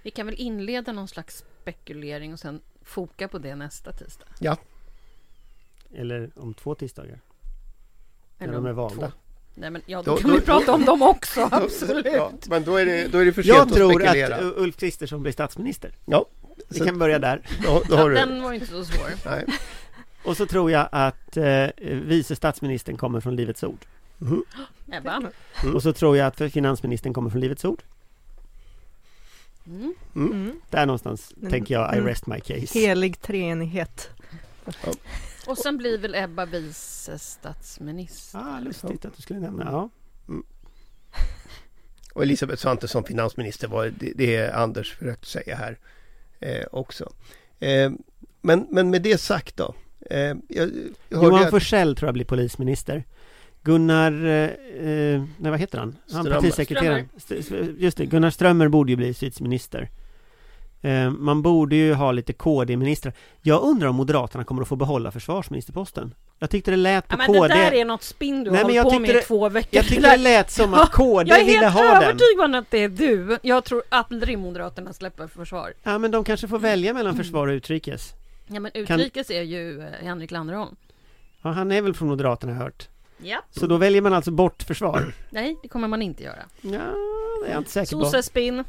Vi 0.08 0.12
kan 0.12 0.26
väl 0.26 0.36
inleda 0.38 0.92
någon 0.92 1.08
slags 1.08 1.44
spekulering 1.62 2.34
och 2.34 2.40
sen 2.40 2.62
foka 2.82 3.28
på 3.28 3.38
det 3.38 3.56
nästa 3.56 3.92
tisdag. 3.92 4.26
Eller 5.96 6.30
om 6.36 6.54
två 6.54 6.76
tisdagar, 6.76 7.20
när 8.38 8.48
Eller 8.48 8.56
de 8.56 8.66
är 8.66 8.72
valda. 8.72 9.08
två. 9.08 9.18
Nej 9.56 9.70
men 9.70 9.82
ja, 9.86 10.02
Då- 10.02 10.12
då 10.12 10.18
kan 10.22 10.30
då- 10.30 10.36
vi 10.36 10.42
prata 10.42 10.74
om 10.74 10.86
dem 10.86 11.02
också, 11.02 11.42
absolut. 11.52 12.06
Ja, 12.06 12.32
men 12.50 12.64
då 12.64 12.76
är 12.76 12.86
det, 12.86 13.08
då 13.08 13.18
är 13.18 13.26
det 13.26 13.34
för 13.34 13.44
sent 13.44 13.56
Jag 13.58 13.68
att 13.68 13.74
tror 13.74 13.92
spekulera. 14.00 14.36
att 14.36 14.42
uh, 14.42 14.52
Ulf 14.56 14.78
Kristersson 14.78 15.22
blir 15.22 15.32
statsminister. 15.32 15.96
Ja, 16.06 16.26
Vi 16.70 16.78
så- 16.80 16.86
kan 16.86 17.00
börja 17.00 17.20
där. 17.20 17.42
då, 17.66 17.82
då 17.90 17.96
Ja, 17.96 18.02
har 18.02 18.10
du... 18.10 18.16
den 18.16 18.42
var 18.44 18.54
inte 18.54 18.66
så 18.68 18.86
svår. 18.86 19.10
Nej. 19.26 19.46
Och 20.26 20.38
så 20.38 20.46
tror 20.46 20.72
jag 20.72 20.90
att 20.92 21.38
eh, 21.38 21.68
vice 22.06 22.36
statsministern 22.36 22.98
kommer 22.98 23.20
från 23.20 23.36
Livets 23.36 23.64
Ord. 23.64 23.86
Mhm. 24.18 24.44
Ebba? 24.92 25.16
Mm. 25.64 25.76
Och 25.76 25.84
så 25.84 25.94
tror 25.94 26.18
jag 26.18 26.28
att 26.28 26.52
finansministern 26.54 27.14
kommer 27.14 27.30
från 27.30 27.42
Livets 27.42 27.66
Ord. 27.66 27.84
Mm. 29.68 29.94
Mm. 30.16 30.32
Mm. 30.32 30.60
Där 30.70 30.86
någonstans 30.86 31.34
Mm. 31.38 31.52
tänker 31.52 31.74
jag 31.74 31.94
I 31.94 31.98
Mm. 31.98 32.08
rest 32.08 32.28
my 32.28 32.40
case. 32.40 32.80
Helig 32.80 33.22
treenighet. 33.22 34.10
Och 35.48 35.58
sen 35.58 35.78
blir 35.78 35.98
väl 35.98 36.16
Ebba 36.16 36.46
vice 36.46 37.20
statsminister? 37.20 38.40
Ah, 38.40 38.60
lustigt 38.60 39.06
att 39.06 39.16
du 39.16 39.22
skulle 39.22 39.40
nämna. 39.40 39.64
Ja. 39.72 39.90
Och 42.14 42.24
Elisabeth 42.24 42.62
Svantesson 42.62 43.04
finansminister 43.04 43.68
var 43.68 43.94
det, 44.00 44.12
det 44.16 44.36
är 44.36 44.52
Anders 44.54 44.96
försökte 44.96 45.28
säga 45.28 45.56
här 45.56 45.78
eh, 46.40 46.66
också. 46.72 47.14
Eh, 47.60 47.92
men, 48.42 48.68
men 48.70 48.90
med 48.90 49.02
det 49.02 49.18
sagt 49.18 49.58
då. 49.58 49.76
Eh, 50.10 50.20
jag, 50.20 50.38
jag 50.50 50.70
Johan 51.10 51.44
att- 51.44 51.50
Forssell 51.50 51.96
tror 51.96 52.08
jag 52.08 52.14
blir 52.14 52.26
polisminister. 52.26 53.04
Gunnar, 53.68 54.26
eh, 54.26 54.44
eh, 54.90 55.22
nej 55.38 55.52
vad 55.52 55.60
heter 55.60 55.78
han? 55.80 55.96
Han 56.12 56.26
partisekreteraren. 56.26 57.10
St- 57.18 57.66
Just 57.78 57.98
det, 57.98 58.06
Gunnar 58.06 58.30
Strömmer 58.30 58.68
borde 58.68 58.92
ju 58.92 58.96
bli 58.96 59.08
justitieminister. 59.08 59.90
Eh, 60.82 61.10
man 61.12 61.42
borde 61.42 61.76
ju 61.76 61.94
ha 61.94 62.12
lite 62.12 62.34
KD-ministrar. 62.34 63.14
Jag 63.42 63.64
undrar 63.64 63.88
om 63.88 63.96
Moderaterna 63.96 64.44
kommer 64.44 64.62
att 64.62 64.68
få 64.68 64.76
behålla 64.76 65.12
försvarsministerposten. 65.12 66.14
Jag 66.40 66.50
tyckte 66.50 66.72
det 66.72 66.78
lät 66.78 67.08
på 67.08 67.14
Ja, 67.14 67.18
men 67.18 67.28
KD. 67.28 67.48
det 67.48 67.54
där 67.54 67.74
är 67.74 67.86
något 67.86 68.04
spinn 68.04 68.44
du 68.44 68.52
Nej, 68.52 68.60
har 68.60 68.68
men 68.68 68.76
jag 68.76 68.84
hållit 68.84 68.96
på 68.96 69.02
med 69.02 69.10
i 69.10 69.14
det- 69.14 69.22
två 69.22 69.50
veckor. 69.50 69.70
Jag 69.72 69.86
tyckte 69.86 70.10
det 70.12 70.18
lät 70.18 70.52
som 70.52 70.74
att 70.74 70.92
KD 70.94 71.30
jag 71.30 71.40
är 71.42 71.46
ville 71.46 71.60
helt 71.60 71.74
ha 71.74 71.84
den. 71.84 72.04
övertygad 72.04 72.46
om 72.46 72.56
att 72.56 72.72
det 72.72 72.78
är 72.84 72.90
du. 72.90 73.38
Jag 73.42 73.64
tror 73.64 73.84
aldrig 73.90 74.38
Moderaterna 74.40 74.94
släpper 74.94 75.28
försvar. 75.28 75.74
Ja 75.84 75.98
men 75.98 76.12
de 76.12 76.24
kanske 76.24 76.48
får 76.48 76.60
välja 76.60 76.94
mellan 76.94 77.16
försvar 77.18 77.48
och 77.48 77.52
utrikes. 77.52 78.14
Ja 78.48 78.60
men 78.60 78.72
Kan- 78.72 78.82
utrikes 79.00 79.30
är 79.32 79.42
ju 79.42 79.82
eh, 79.82 79.86
Henrik 80.06 80.32
Landerholm. 80.32 80.76
Ja, 81.42 81.50
han 81.52 81.72
är 81.72 81.82
väl 81.82 81.94
från 81.94 82.08
Moderaterna 82.08 82.54
har 82.54 82.60
jag 82.60 82.64
hört. 82.64 82.88
Ja. 83.18 83.44
Så 83.52 83.68
då 83.68 83.78
väljer 83.78 84.02
man 84.02 84.14
alltså 84.14 84.32
bort 84.32 84.64
försvar? 84.64 85.14
Nej, 85.30 85.58
det 85.62 85.68
kommer 85.68 85.88
man 85.88 86.02
inte 86.02 86.24
göra. 86.24 86.44
Ja, 86.62 86.70
det 86.72 87.48
är 87.48 87.52
jag 87.52 87.58
inte 87.58 87.72
säker 87.72 87.96
på. 87.98 88.04
Sossespinn. 88.06 88.64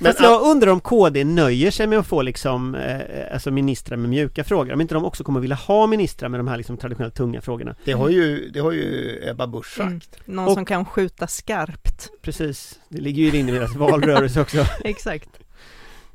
Men 0.00 0.14
jag 0.20 0.42
undrar 0.42 0.70
om 0.72 0.80
KD 0.80 1.24
nöjer 1.24 1.70
sig 1.70 1.86
med 1.86 1.98
att 1.98 2.06
få 2.06 2.22
liksom, 2.22 2.74
eh, 2.74 3.00
alltså 3.32 3.50
ministrar 3.50 3.96
med 3.96 4.10
mjuka 4.10 4.44
frågor. 4.44 4.72
Om 4.72 4.80
inte 4.80 4.94
de 4.94 5.04
också 5.04 5.24
kommer 5.24 5.40
vilja 5.40 5.56
ha 5.56 5.86
ministrar 5.86 6.28
med 6.28 6.40
de 6.40 6.48
här 6.48 6.56
liksom 6.56 6.76
traditionellt 6.76 7.14
tunga 7.14 7.40
frågorna. 7.40 7.74
det, 7.84 7.92
har 7.92 8.08
ju, 8.08 8.50
det 8.50 8.60
har 8.60 8.72
ju 8.72 9.18
Ebba 9.30 9.46
Busch 9.46 9.76
sagt. 9.76 9.80
Mm. 9.86 10.00
Någon 10.24 10.48
Och- 10.48 10.54
som 10.54 10.64
kan 10.64 10.84
skjuta 10.84 11.26
skarpt. 11.26 12.10
Precis, 12.22 12.80
det 12.88 13.00
ligger 13.00 13.22
ju 13.22 13.38
i 13.38 13.42
deras 13.42 13.74
valrörelse 13.76 14.40
också. 14.40 14.64
Exakt. 14.84 15.28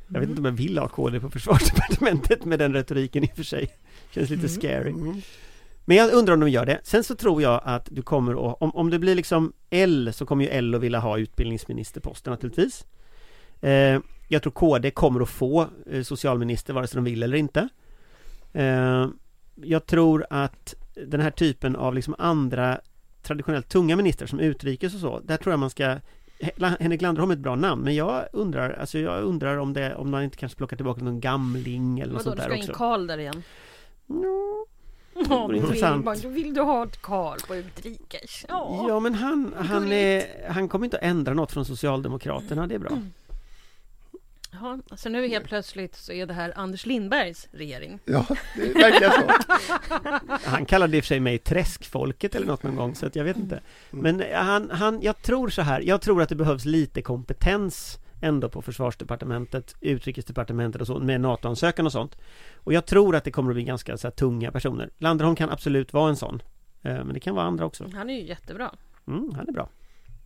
Jag 0.08 0.20
vet 0.20 0.30
inte 0.30 0.40
om 0.42 0.46
jag 0.46 0.52
vill 0.52 0.78
ha 0.78 0.88
KD 0.88 1.20
på 1.20 1.30
försvarsdepartementet 1.30 2.46
med 2.46 2.60
den 2.60 2.74
retoriken 2.74 3.24
i 3.24 3.28
och 3.28 3.36
för 3.36 3.44
sig. 3.44 3.70
Känns 4.12 4.30
lite 4.30 4.48
Mm. 4.48 4.50
scary. 4.56 5.22
Men 5.90 5.98
jag 5.98 6.14
undrar 6.14 6.34
om 6.34 6.40
de 6.40 6.50
gör 6.50 6.66
det. 6.66 6.80
Sen 6.84 7.04
så 7.04 7.16
tror 7.16 7.42
jag 7.42 7.62
att 7.64 7.88
du 7.92 8.02
kommer 8.02 8.32
att, 8.52 8.58
om, 8.62 8.76
om 8.76 8.90
det 8.90 9.00
blir 9.00 9.16
liksom 9.16 9.54
L 9.70 10.10
så 10.14 10.26
kommer 10.26 10.44
ju 10.44 10.50
L 10.50 10.76
att 10.76 10.82
vilja 10.82 11.00
ha 11.00 11.18
utbildningsministerposten 11.18 12.32
naturligtvis. 12.32 12.86
Eh, 13.62 14.00
jag 14.28 14.42
tror 14.44 14.52
KD 14.52 14.92
kommer 14.92 15.22
att 15.22 15.30
få 15.30 15.68
eh, 15.92 16.04
socialminister 16.04 16.74
vare 16.74 16.88
sig 16.88 16.96
de 16.96 17.04
vill 17.04 17.24
eller 17.24 17.38
inte. 17.38 17.70
Eh, 18.54 19.08
jag 19.56 19.86
tror 19.86 20.26
att 20.30 20.76
den 21.08 21.22
här 21.22 21.32
typen 21.32 21.76
av 21.76 21.96
liksom 21.96 22.16
andra 22.18 22.80
traditionellt 23.24 23.70
tunga 23.70 23.96
ministrar 23.96 24.28
som 24.28 24.40
utrikes 24.40 24.94
och 24.94 25.00
så, 25.00 25.20
där 25.20 25.38
tror 25.38 25.54
jag 25.54 25.60
man 25.60 25.70
ska 25.70 25.84
He- 26.40 26.76
Henrik 26.80 27.02
Landerholm 27.02 27.32
är 27.32 27.36
ett 27.36 27.42
bra 27.42 27.56
namn, 27.56 27.82
men 27.84 27.96
jag 27.96 28.26
undrar, 28.34 28.70
alltså 28.74 29.00
jag 29.00 29.24
undrar 29.24 29.58
om 29.58 29.74
det, 29.74 29.96
om 29.96 30.10
man 30.12 30.24
inte 30.24 30.38
kanske 30.38 30.58
plockar 30.58 30.76
tillbaka 30.78 31.04
någon 31.04 31.20
gamling 31.20 32.00
eller 32.00 32.14
något 32.14 32.26
Vadå, 32.26 32.36
sånt 32.38 32.50
du 32.50 32.56
där 32.56 32.62
ska 32.62 32.64
in 32.64 32.70
också. 32.70 32.74
Karl 32.74 33.08
där 33.08 33.18
igen? 33.18 33.44
Ja, 34.08 34.66
Ja, 35.30 35.48
vill, 35.48 35.58
intressant. 35.58 36.22
då 36.24 36.30
vill 36.30 36.54
du 36.54 36.62
ha 36.62 36.84
ett 36.84 37.02
Karl 37.02 37.40
på 37.48 37.56
utrikes? 37.56 38.46
Ja. 38.50 38.86
Ja 38.90 39.00
men 39.00 39.14
han, 39.14 39.54
han, 39.58 39.92
är, 39.92 40.26
han 40.50 40.70
kommer 40.70 40.86
inte 40.86 40.98
att 40.98 41.04
ändra 41.04 41.34
något 41.34 41.52
från 41.52 41.66
Socialdemokraterna, 41.66 42.68
det 42.68 42.76
är 42.76 42.80
bra. 42.80 43.02
Jaha, 44.52 44.80
så 44.96 45.10
nu 45.10 45.28
helt 45.28 45.46
plötsligt 45.46 45.96
så 45.96 46.12
är 46.12 46.26
det 46.26 46.34
här 46.34 46.54
Anders 46.56 46.86
Lindbergs 46.86 47.48
regering. 47.52 48.00
Ja, 48.06 48.26
det 48.56 48.62
är 48.62 48.74
verkligen 48.74 49.12
så. 49.12 49.32
Han 50.50 50.66
kallade 50.66 50.98
i 50.98 51.00
och 51.00 51.04
för 51.04 51.08
sig 51.08 51.20
mig 51.20 51.38
träskfolket 51.38 52.36
eller 52.36 52.48
något 52.48 52.64
någon 52.64 52.76
gång 52.76 52.96
så 52.96 53.06
att 53.06 53.16
jag 53.16 53.24
vet 53.24 53.38
inte. 53.38 53.62
Men 53.90 54.24
han, 54.34 54.70
han, 54.72 55.02
jag 55.02 55.22
tror 55.22 55.50
så 55.50 55.62
här, 55.62 55.82
jag 55.82 56.02
tror 56.02 56.22
att 56.22 56.30
det 56.30 56.36
behövs 56.36 56.66
lite 56.66 57.02
kompetens 57.02 58.00
ändå 58.22 58.50
på 58.50 58.62
försvarsdepartementet, 58.62 59.76
utrikesdepartementet 59.82 60.82
och 60.82 60.88
så 60.88 61.00
med 61.00 61.22
NATO-ansökan 61.22 61.86
och 61.86 61.92
sånt. 61.92 62.18
Och 62.68 62.74
jag 62.74 62.86
tror 62.86 63.16
att 63.16 63.24
det 63.24 63.32
kommer 63.32 63.52
att 63.52 63.56
bli 63.56 63.64
ganska 63.64 63.98
så 63.98 64.08
här, 64.08 64.12
tunga 64.12 64.52
personer. 64.52 64.90
Landerholm 64.98 65.36
kan 65.36 65.50
absolut 65.50 65.94
vara 65.94 66.10
en 66.10 66.16
sån. 66.16 66.42
Eh, 66.82 66.94
Men 66.94 67.14
det 67.14 67.20
kan 67.20 67.36
vara 67.36 67.46
andra 67.46 67.66
också. 67.66 67.90
Han 67.94 68.10
är 68.10 68.14
ju 68.14 68.28
jättebra. 68.28 68.72
Mm, 69.08 69.32
han 69.36 69.48
är 69.48 69.52
bra. 69.52 69.70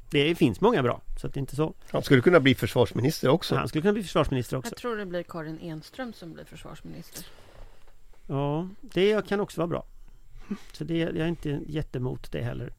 Det 0.10 0.36
finns 0.36 0.62
många 0.62 0.84
bra, 0.84 1.02
så 1.22 1.28
att 1.28 1.34
det 1.34 1.38
är 1.38 1.42
inte 1.42 1.56
så. 1.56 1.74
Han 1.92 2.04
skulle 2.04 2.22
kunna 2.22 2.40
bli 2.40 2.56
försvarsminister 2.56 3.30
också. 3.30 3.56
Han 3.56 3.68
skulle 3.68 3.82
kunna 3.82 3.94
bli 3.94 4.04
försvarsminister 4.04 4.58
också. 4.58 4.72
Jag 4.72 4.78
tror 4.78 4.98
det 4.98 5.06
blir 5.06 5.24
Karin 5.24 5.60
Enström 5.62 6.14
som 6.14 6.34
blir 6.34 6.46
försvarsminister. 6.46 7.26
Ja, 8.28 8.68
det 8.82 9.28
kan 9.28 9.40
också 9.40 9.62
vara 9.62 9.68
bra. 9.68 9.86
Så 10.74 10.84
det, 10.84 10.98
jag 10.98 11.18
är 11.18 11.28
inte 11.28 11.60
jättemot 11.68 12.32
det 12.32 12.42
heller. 12.42 12.74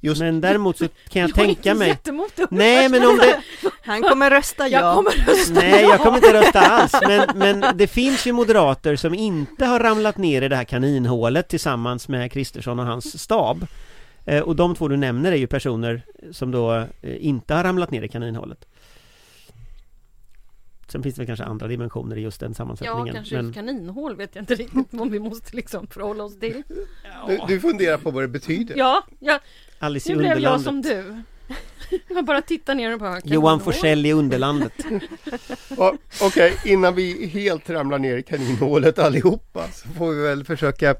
Just, 0.00 0.20
Men 0.20 0.40
däremot 0.40 0.78
så 0.78 0.88
kan 1.08 1.22
jag 1.22 1.30
Jag 1.30 1.38
är 1.38 1.44
tänka 1.44 1.70
inte 1.70 2.12
mig. 2.12 2.26
Nej 2.50 2.88
men 2.88 3.06
om 3.06 3.18
det 3.18 3.40
Han 3.82 4.02
kommer 4.02 4.30
rösta 4.30 4.68
ja. 4.68 4.80
Jag 4.80 4.94
kommer 4.94 5.10
rösta 5.10 5.54
Nej 5.54 5.82
ja. 5.82 5.88
jag 5.88 6.00
kommer 6.00 6.16
inte 6.16 6.32
rösta 6.32 6.60
alls 6.60 6.92
men, 7.06 7.28
men 7.34 7.76
det 7.76 7.86
finns 7.86 8.26
ju 8.26 8.32
moderater 8.32 8.96
som 8.96 9.14
inte 9.14 9.64
har 9.64 9.80
ramlat 9.80 10.18
ner 10.18 10.42
i 10.42 10.48
det 10.48 10.56
här 10.56 10.64
kaninhålet 10.64 11.48
tillsammans 11.48 12.08
med 12.08 12.32
Kristersson 12.32 12.78
och 12.78 12.86
hans 12.86 13.22
stab 13.22 13.66
eh, 14.24 14.42
Och 14.42 14.56
de 14.56 14.74
två 14.74 14.88
du 14.88 14.96
nämner 14.96 15.32
är 15.32 15.36
ju 15.36 15.46
personer 15.46 16.02
som 16.32 16.50
då 16.50 16.74
eh, 16.74 16.86
inte 17.02 17.54
har 17.54 17.64
ramlat 17.64 17.90
ner 17.90 18.02
i 18.02 18.08
kaninhålet 18.08 18.66
Sen 20.88 21.02
finns 21.02 21.14
det 21.14 21.20
väl 21.20 21.26
kanske 21.26 21.44
andra 21.44 21.66
dimensioner 21.66 22.16
i 22.16 22.20
just 22.20 22.40
den 22.40 22.50
Ja, 22.50 22.54
sammansättningen 22.54 23.14
kanske 23.14 23.36
men... 23.36 23.52
kaninhål 23.52 24.16
vet 24.16 24.34
jag 24.34 24.42
inte 24.42 24.54
riktigt 24.54 25.00
om 25.00 25.10
vi 25.10 25.18
måste 25.18 25.56
liksom 25.56 25.86
förhålla 25.86 26.24
oss 26.24 26.38
till. 26.38 26.62
du, 27.26 27.40
du 27.48 27.60
funderar 27.60 27.98
på 27.98 28.10
vad 28.10 28.24
det 28.24 28.28
betyder? 28.28 28.76
Ja, 28.76 29.04
ja 29.18 29.40
Alice 29.78 30.12
nu 30.12 30.18
blev 30.18 30.38
jag 30.38 30.60
som 30.60 30.82
du. 30.82 31.22
Jag 32.08 32.24
bara 32.24 32.42
tittar 32.42 32.74
ner 32.74 32.92
och 32.92 33.00
bara... 33.00 33.20
Johan. 33.24 33.60
Forsell 33.60 34.06
i 34.06 34.12
Underlandet 34.12 34.72
Ja, 35.76 35.94
Okej, 36.22 36.56
innan 36.64 36.94
vi 36.94 37.26
helt 37.26 37.70
ramlar 37.70 37.98
ner 37.98 38.16
i 38.16 38.22
kaninhålet 38.22 38.98
allihopa 38.98 39.68
så 39.72 39.88
får 39.88 40.10
vi 40.12 40.22
väl 40.22 40.44
försöka. 40.44 40.94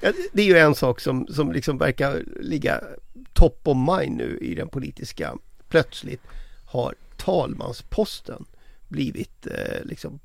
Ja, 0.00 0.12
det 0.32 0.42
är 0.42 0.46
ju 0.46 0.58
en 0.58 0.74
sak 0.74 1.00
som, 1.00 1.26
som 1.26 1.52
liksom 1.52 1.78
verkar 1.78 2.22
ligga 2.40 2.80
top 3.32 3.60
of 3.62 3.76
mind 3.76 4.16
nu 4.16 4.38
i 4.40 4.54
den 4.54 4.68
politiska. 4.68 5.34
Plötsligt 5.68 6.22
har 6.66 6.94
talmansposten 7.16 8.44
blivit 8.92 9.46
eh, 9.46 9.84
liksom 9.84 10.20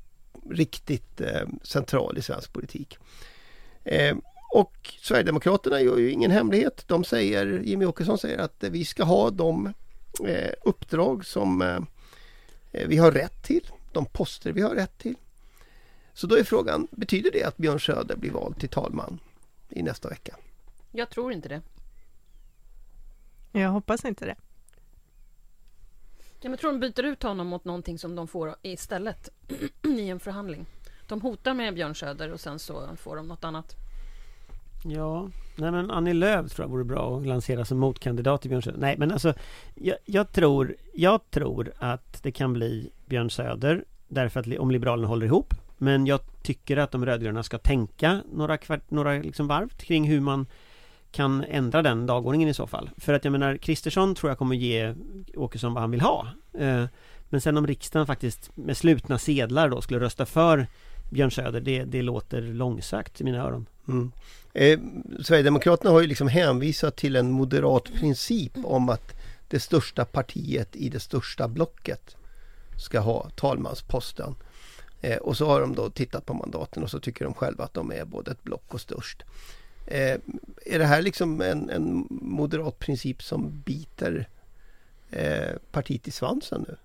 riktigt 0.50 1.20
eh, 1.20 1.48
central 1.62 2.18
i 2.18 2.22
svensk 2.22 2.52
politik. 2.52 2.98
Eh, 3.84 4.16
och 4.50 4.94
Sverigedemokraterna 5.00 5.80
gör 5.80 5.98
ju 5.98 6.10
ingen 6.10 6.30
hemlighet. 6.30 6.84
De 6.86 7.04
säger, 7.04 7.60
Jimmy 7.64 7.84
Åkesson 7.84 8.18
säger 8.18 8.38
att 8.38 8.64
eh, 8.64 8.70
vi 8.70 8.84
ska 8.84 9.04
ha 9.04 9.30
de 9.30 9.72
eh, 10.26 10.52
uppdrag 10.62 11.26
som 11.26 11.62
eh, 11.62 11.78
eh, 12.72 12.88
vi 12.88 12.96
har 12.96 13.12
rätt 13.12 13.42
till, 13.42 13.70
de 13.92 14.06
poster 14.06 14.52
vi 14.52 14.62
har 14.62 14.74
rätt 14.74 14.98
till. 14.98 15.14
Så 16.14 16.26
då 16.26 16.36
är 16.36 16.44
frågan, 16.44 16.88
betyder 16.90 17.30
det 17.30 17.44
att 17.44 17.56
Björn 17.56 17.80
Söder 17.80 18.16
blir 18.16 18.30
vald 18.30 18.60
till 18.60 18.68
talman 18.68 19.18
i 19.68 19.82
nästa 19.82 20.08
vecka? 20.08 20.36
Jag 20.92 21.10
tror 21.10 21.32
inte 21.32 21.48
det. 21.48 21.62
Jag 23.52 23.68
hoppas 23.68 24.04
inte 24.04 24.24
det. 24.24 24.34
Ja, 26.40 26.42
men 26.42 26.50
jag 26.50 26.60
tror 26.60 26.72
de 26.72 26.80
byter 26.80 27.04
ut 27.04 27.22
honom 27.22 27.46
mot 27.46 27.64
någonting 27.64 27.98
som 27.98 28.16
de 28.16 28.28
får 28.28 28.54
istället 28.62 29.28
i 29.82 30.08
en 30.08 30.20
förhandling. 30.20 30.66
De 31.08 31.20
hotar 31.20 31.54
med 31.54 31.74
Björn 31.74 31.94
Söder 31.94 32.32
och 32.32 32.40
sen 32.40 32.58
så 32.58 32.88
får 32.96 33.16
de 33.16 33.28
något 33.28 33.44
annat. 33.44 33.76
Ja, 34.84 35.28
nej 35.56 35.70
men 35.70 35.90
Annie 35.90 36.12
Lööf 36.12 36.52
tror 36.52 36.64
jag 36.64 36.70
vore 36.70 36.84
bra 36.84 37.18
att 37.18 37.26
lansera 37.26 37.64
som 37.64 37.78
motkandidat 37.78 38.40
till 38.40 38.50
Björn 38.50 38.62
Söder. 38.62 38.78
Nej 38.78 38.96
men 38.98 39.12
alltså, 39.12 39.34
jag, 39.74 39.96
jag, 40.04 40.32
tror, 40.32 40.76
jag 40.94 41.30
tror 41.30 41.72
att 41.78 42.22
det 42.22 42.32
kan 42.32 42.52
bli 42.52 42.90
Björn 43.06 43.30
Söder 43.30 43.84
därför 44.08 44.40
att 44.40 44.58
om 44.58 44.70
Liberalerna 44.70 45.08
håller 45.08 45.26
ihop. 45.26 45.54
Men 45.78 46.06
jag 46.06 46.20
tycker 46.42 46.76
att 46.76 46.90
de 46.90 47.06
rödgröna 47.06 47.42
ska 47.42 47.58
tänka 47.58 48.22
några, 48.32 48.56
kvart, 48.56 48.90
några 48.90 49.12
liksom 49.12 49.46
varv 49.46 49.68
kring 49.68 50.08
hur 50.08 50.20
man 50.20 50.46
kan 51.18 51.44
ändra 51.44 51.82
den 51.82 52.06
dagordningen 52.06 52.48
i 52.48 52.54
så 52.54 52.66
fall. 52.66 52.90
För 52.96 53.12
att 53.12 53.24
jag 53.24 53.32
menar, 53.32 53.56
Kristersson 53.56 54.14
tror 54.14 54.30
jag 54.30 54.38
kommer 54.38 54.56
ge 54.56 54.94
Åkesson 55.36 55.74
vad 55.74 55.80
han 55.80 55.90
vill 55.90 56.00
ha. 56.00 56.26
Eh, 56.58 56.84
men 57.28 57.40
sen 57.40 57.56
om 57.56 57.66
riksdagen 57.66 58.06
faktiskt 58.06 58.50
med 58.56 58.76
slutna 58.76 59.18
sedlar 59.18 59.68
då 59.68 59.80
skulle 59.80 60.00
rösta 60.00 60.26
för 60.26 60.66
Björn 61.10 61.30
Söder, 61.30 61.60
det, 61.60 61.84
det 61.84 62.02
låter 62.02 62.42
långsökt 62.42 63.20
i 63.20 63.24
mina 63.24 63.38
öron. 63.38 63.66
Mm. 63.88 64.12
Eh, 64.52 64.78
Sverigedemokraterna 65.22 65.90
har 65.90 66.00
ju 66.00 66.06
liksom 66.06 66.28
hänvisat 66.28 66.96
till 66.96 67.16
en 67.16 67.30
moderat 67.30 67.84
princip 67.84 68.52
om 68.64 68.88
att 68.88 69.12
det 69.48 69.60
största 69.60 70.04
partiet 70.04 70.76
i 70.76 70.88
det 70.88 71.00
största 71.00 71.48
blocket 71.48 72.16
ska 72.76 73.00
ha 73.00 73.30
talmansposten. 73.30 74.34
Eh, 75.00 75.16
och 75.16 75.36
så 75.36 75.46
har 75.46 75.60
de 75.60 75.74
då 75.74 75.90
tittat 75.90 76.26
på 76.26 76.34
mandaten 76.34 76.82
och 76.82 76.90
så 76.90 77.00
tycker 77.00 77.24
de 77.24 77.34
själva 77.34 77.64
att 77.64 77.74
de 77.74 77.92
är 77.92 78.04
både 78.04 78.30
ett 78.30 78.42
block 78.42 78.74
och 78.74 78.80
störst. 78.80 79.24
Eh, 79.90 80.18
är 80.66 80.78
det 80.78 80.84
här 80.84 81.02
liksom 81.02 81.40
en, 81.40 81.70
en 81.70 82.06
moderat 82.10 82.78
princip 82.78 83.22
som 83.22 83.62
biter 83.66 84.28
eh, 85.10 85.56
partiet 85.70 86.08
i 86.08 86.10
svansen 86.10 86.64
nu? 86.68 86.76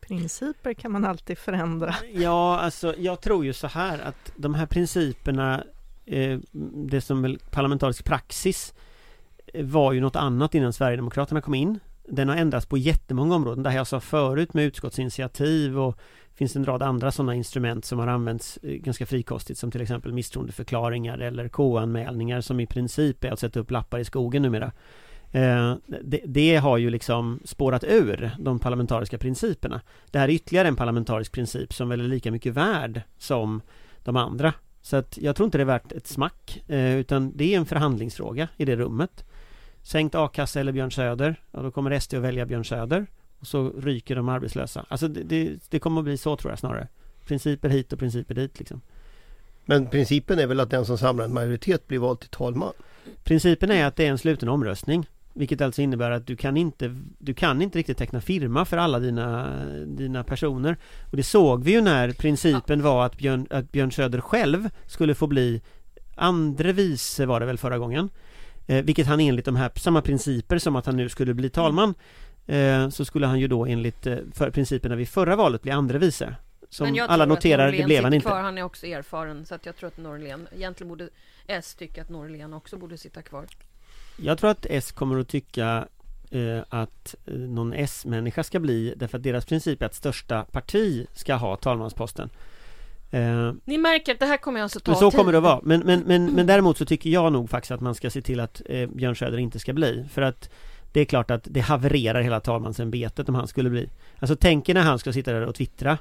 Principer 0.00 0.74
kan 0.74 0.92
man 0.92 1.04
alltid 1.04 1.38
förändra. 1.38 1.94
Ja, 2.12 2.58
alltså 2.58 2.94
jag 2.98 3.20
tror 3.20 3.44
ju 3.44 3.52
så 3.52 3.66
här 3.66 3.98
att 3.98 4.32
de 4.36 4.54
här 4.54 4.66
principerna 4.66 5.64
eh, 6.06 6.38
Det 6.52 7.00
som 7.00 7.22
väl 7.22 7.38
parlamentarisk 7.50 8.04
praxis 8.04 8.74
eh, 9.46 9.64
Var 9.64 9.92
ju 9.92 10.00
något 10.00 10.16
annat 10.16 10.54
innan 10.54 10.72
Sverigedemokraterna 10.72 11.40
kom 11.40 11.54
in 11.54 11.80
Den 12.08 12.28
har 12.28 12.36
ändrats 12.36 12.66
på 12.66 12.78
jättemånga 12.78 13.34
områden 13.34 13.62
Det 13.62 13.70
här 13.70 13.76
jag 13.76 13.86
sa 13.86 14.00
förut 14.00 14.54
med 14.54 14.64
utskottsinitiativ 14.64 15.78
och 15.78 15.98
Finns 16.40 16.56
en 16.56 16.64
rad 16.64 16.82
andra 16.82 17.12
sådana 17.12 17.34
instrument 17.34 17.84
som 17.84 17.98
har 17.98 18.06
använts 18.06 18.58
eh, 18.62 18.70
ganska 18.70 19.06
frikostigt 19.06 19.58
som 19.58 19.70
till 19.70 19.80
exempel 19.80 20.12
misstroendeförklaringar 20.12 21.18
eller 21.18 21.48
KU-anmälningar 21.48 22.40
som 22.40 22.60
i 22.60 22.66
princip 22.66 23.24
är 23.24 23.30
att 23.30 23.38
sätta 23.38 23.60
upp 23.60 23.70
lappar 23.70 23.98
i 23.98 24.04
skogen 24.04 24.42
numera 24.42 24.72
Eh, 25.32 25.74
det, 26.02 26.20
det 26.24 26.56
har 26.56 26.78
ju 26.78 26.90
liksom 26.90 27.40
spårat 27.44 27.84
ur 27.84 28.30
de 28.38 28.58
parlamentariska 28.58 29.18
principerna. 29.18 29.80
Det 30.10 30.18
här 30.18 30.28
är 30.28 30.32
ytterligare 30.32 30.68
en 30.68 30.76
parlamentarisk 30.76 31.32
princip 31.32 31.72
som 31.72 31.88
väl 31.88 32.00
är 32.00 32.04
lika 32.04 32.30
mycket 32.30 32.54
värd 32.54 33.02
som 33.18 33.62
de 34.04 34.16
andra. 34.16 34.52
Så 34.82 34.96
att 34.96 35.18
jag 35.18 35.36
tror 35.36 35.44
inte 35.44 35.58
det 35.58 35.62
är 35.62 35.66
värt 35.66 35.92
ett 35.92 36.06
smack, 36.06 36.62
eh, 36.68 36.96
utan 36.96 37.32
det 37.36 37.54
är 37.54 37.58
en 37.58 37.66
förhandlingsfråga 37.66 38.48
i 38.56 38.64
det 38.64 38.76
rummet. 38.76 39.24
Sänkt 39.82 40.14
a-kassa 40.14 40.60
eller 40.60 40.72
Björn 40.72 40.92
Söder, 40.92 41.40
ja 41.50 41.62
då 41.62 41.70
kommer 41.70 41.98
SD 42.00 42.14
att 42.14 42.22
välja 42.22 42.46
Björn 42.46 42.64
Söder 42.64 43.06
och 43.40 43.46
så 43.46 43.72
ryker 43.78 44.16
de 44.16 44.28
arbetslösa. 44.28 44.84
Alltså 44.88 45.08
det, 45.08 45.22
det, 45.22 45.58
det 45.68 45.78
kommer 45.78 46.00
att 46.00 46.04
bli 46.04 46.16
så 46.16 46.36
tror 46.36 46.52
jag 46.52 46.58
snarare. 46.58 46.88
Principer 47.24 47.68
hit 47.68 47.92
och 47.92 47.98
principer 47.98 48.34
dit 48.34 48.58
liksom. 48.58 48.80
Men 49.64 49.86
principen 49.86 50.38
är 50.38 50.46
väl 50.46 50.60
att 50.60 50.70
den 50.70 50.84
som 50.84 50.98
samlar 50.98 51.24
en 51.24 51.34
majoritet 51.34 51.88
blir 51.88 51.98
vald 51.98 52.20
till 52.20 52.28
talman? 52.28 52.72
Principen 53.24 53.70
är 53.70 53.86
att 53.86 53.96
det 53.96 54.06
är 54.06 54.10
en 54.10 54.18
sluten 54.18 54.48
omröstning 54.48 55.06
Vilket 55.32 55.60
alltså 55.60 55.82
innebär 55.82 56.10
att 56.10 56.26
du 56.26 56.36
kan 56.36 56.56
inte 56.56 56.96
Du 57.18 57.34
kan 57.34 57.62
inte 57.62 57.78
riktigt 57.78 57.98
teckna 57.98 58.20
firma 58.20 58.64
för 58.64 58.76
alla 58.76 58.98
dina 58.98 59.52
Dina 59.86 60.24
personer 60.24 60.76
Och 61.10 61.16
det 61.16 61.22
såg 61.22 61.64
vi 61.64 61.72
ju 61.72 61.80
när 61.80 62.12
principen 62.12 62.82
var 62.82 63.06
att 63.06 63.16
Björn, 63.16 63.46
att 63.50 63.72
Björn 63.72 63.92
Söder 63.92 64.20
själv 64.20 64.70
Skulle 64.86 65.14
få 65.14 65.26
bli 65.26 65.62
Andre 66.14 66.72
vice 66.72 67.26
var 67.26 67.40
det 67.40 67.46
väl 67.46 67.58
förra 67.58 67.78
gången 67.78 68.10
eh, 68.66 68.84
Vilket 68.84 69.06
han 69.06 69.20
enligt 69.20 69.44
de 69.44 69.56
här 69.56 69.70
samma 69.74 70.02
principer 70.02 70.58
som 70.58 70.76
att 70.76 70.86
han 70.86 70.96
nu 70.96 71.08
skulle 71.08 71.34
bli 71.34 71.50
talman 71.50 71.94
Så 72.90 73.04
skulle 73.04 73.26
han 73.26 73.40
ju 73.40 73.48
då 73.48 73.66
enligt 73.66 74.06
eh, 74.06 74.16
för 74.34 74.50
principerna 74.50 74.96
vid 74.96 75.08
förra 75.08 75.36
valet 75.36 75.62
bli 75.62 75.70
andre 75.70 75.98
vice 75.98 76.34
Som 76.68 76.86
Men 76.86 76.94
jag 76.94 77.10
alla 77.10 77.26
noterar, 77.26 77.72
det 77.72 77.84
blev 77.84 78.04
han 78.04 78.14
inte 78.14 78.28
Kvar. 78.28 78.40
Han 78.40 78.58
är 78.58 78.62
också 78.62 78.86
erfaren 78.86 79.46
så 79.46 79.54
att 79.54 79.66
jag 79.66 79.76
tror 79.76 79.88
att 79.88 79.96
Norlén 79.98 80.48
Egentligen 80.56 80.88
borde 80.88 81.08
S 81.46 81.74
tycka 81.74 82.02
att 82.02 82.08
Norlén 82.08 82.54
också 82.54 82.76
borde 82.76 82.96
sitta 82.98 83.22
kvar. 83.22 83.46
Jag 84.16 84.38
tror 84.38 84.50
att 84.50 84.66
S 84.70 84.92
kommer 84.92 85.20
att 85.20 85.28
tycka 85.28 85.86
eh, 86.30 86.60
att 86.68 87.14
eh, 87.26 87.34
någon 87.34 87.72
S-människa 87.72 88.44
ska 88.44 88.58
bli 88.60 88.94
därför 88.96 89.18
att 89.18 89.22
deras 89.24 89.44
princip 89.44 89.82
är 89.82 89.86
att 89.86 89.94
största 89.94 90.44
parti 90.44 91.06
ska 91.12 91.34
ha 91.34 91.56
talmansposten. 91.56 92.30
Eh, 93.10 93.52
Ni 93.64 93.78
märker 93.78 94.12
att 94.12 94.18
det 94.20 94.26
här 94.26 94.36
kommer 94.36 94.62
alltså 94.62 94.80
ta 94.80 94.90
men 94.90 94.98
så 94.98 95.10
tid. 95.10 95.18
kommer 95.18 95.32
det 95.32 95.38
att 95.38 95.44
vara. 95.44 95.60
Men, 95.62 95.80
men, 95.80 96.00
men, 96.00 96.26
men 96.34 96.46
däremot 96.46 96.78
så 96.78 96.84
tycker 96.84 97.10
jag 97.10 97.32
nog 97.32 97.50
faktiskt 97.50 97.70
att 97.70 97.80
man 97.80 97.94
ska 97.94 98.10
se 98.10 98.22
till 98.22 98.40
att 98.40 98.62
eh, 98.66 98.88
Björn 98.88 99.16
Söder 99.16 99.38
inte 99.38 99.58
ska 99.58 99.72
bli. 99.72 100.04
För 100.12 100.22
att 100.22 100.50
det 100.92 101.00
är 101.00 101.04
klart 101.04 101.30
att 101.30 101.46
det 101.50 101.60
havererar 101.60 102.20
hela 102.20 102.40
talmansämbetet 102.40 103.28
om 103.28 103.34
han 103.34 103.48
skulle 103.48 103.70
bli. 103.70 103.90
Alltså 104.18 104.36
tänk 104.36 104.68
er 104.68 104.74
när 104.74 104.82
han 104.82 104.98
ska 104.98 105.12
sitta 105.12 105.32
där 105.32 105.46
och 105.46 105.54
twittra 105.54 105.98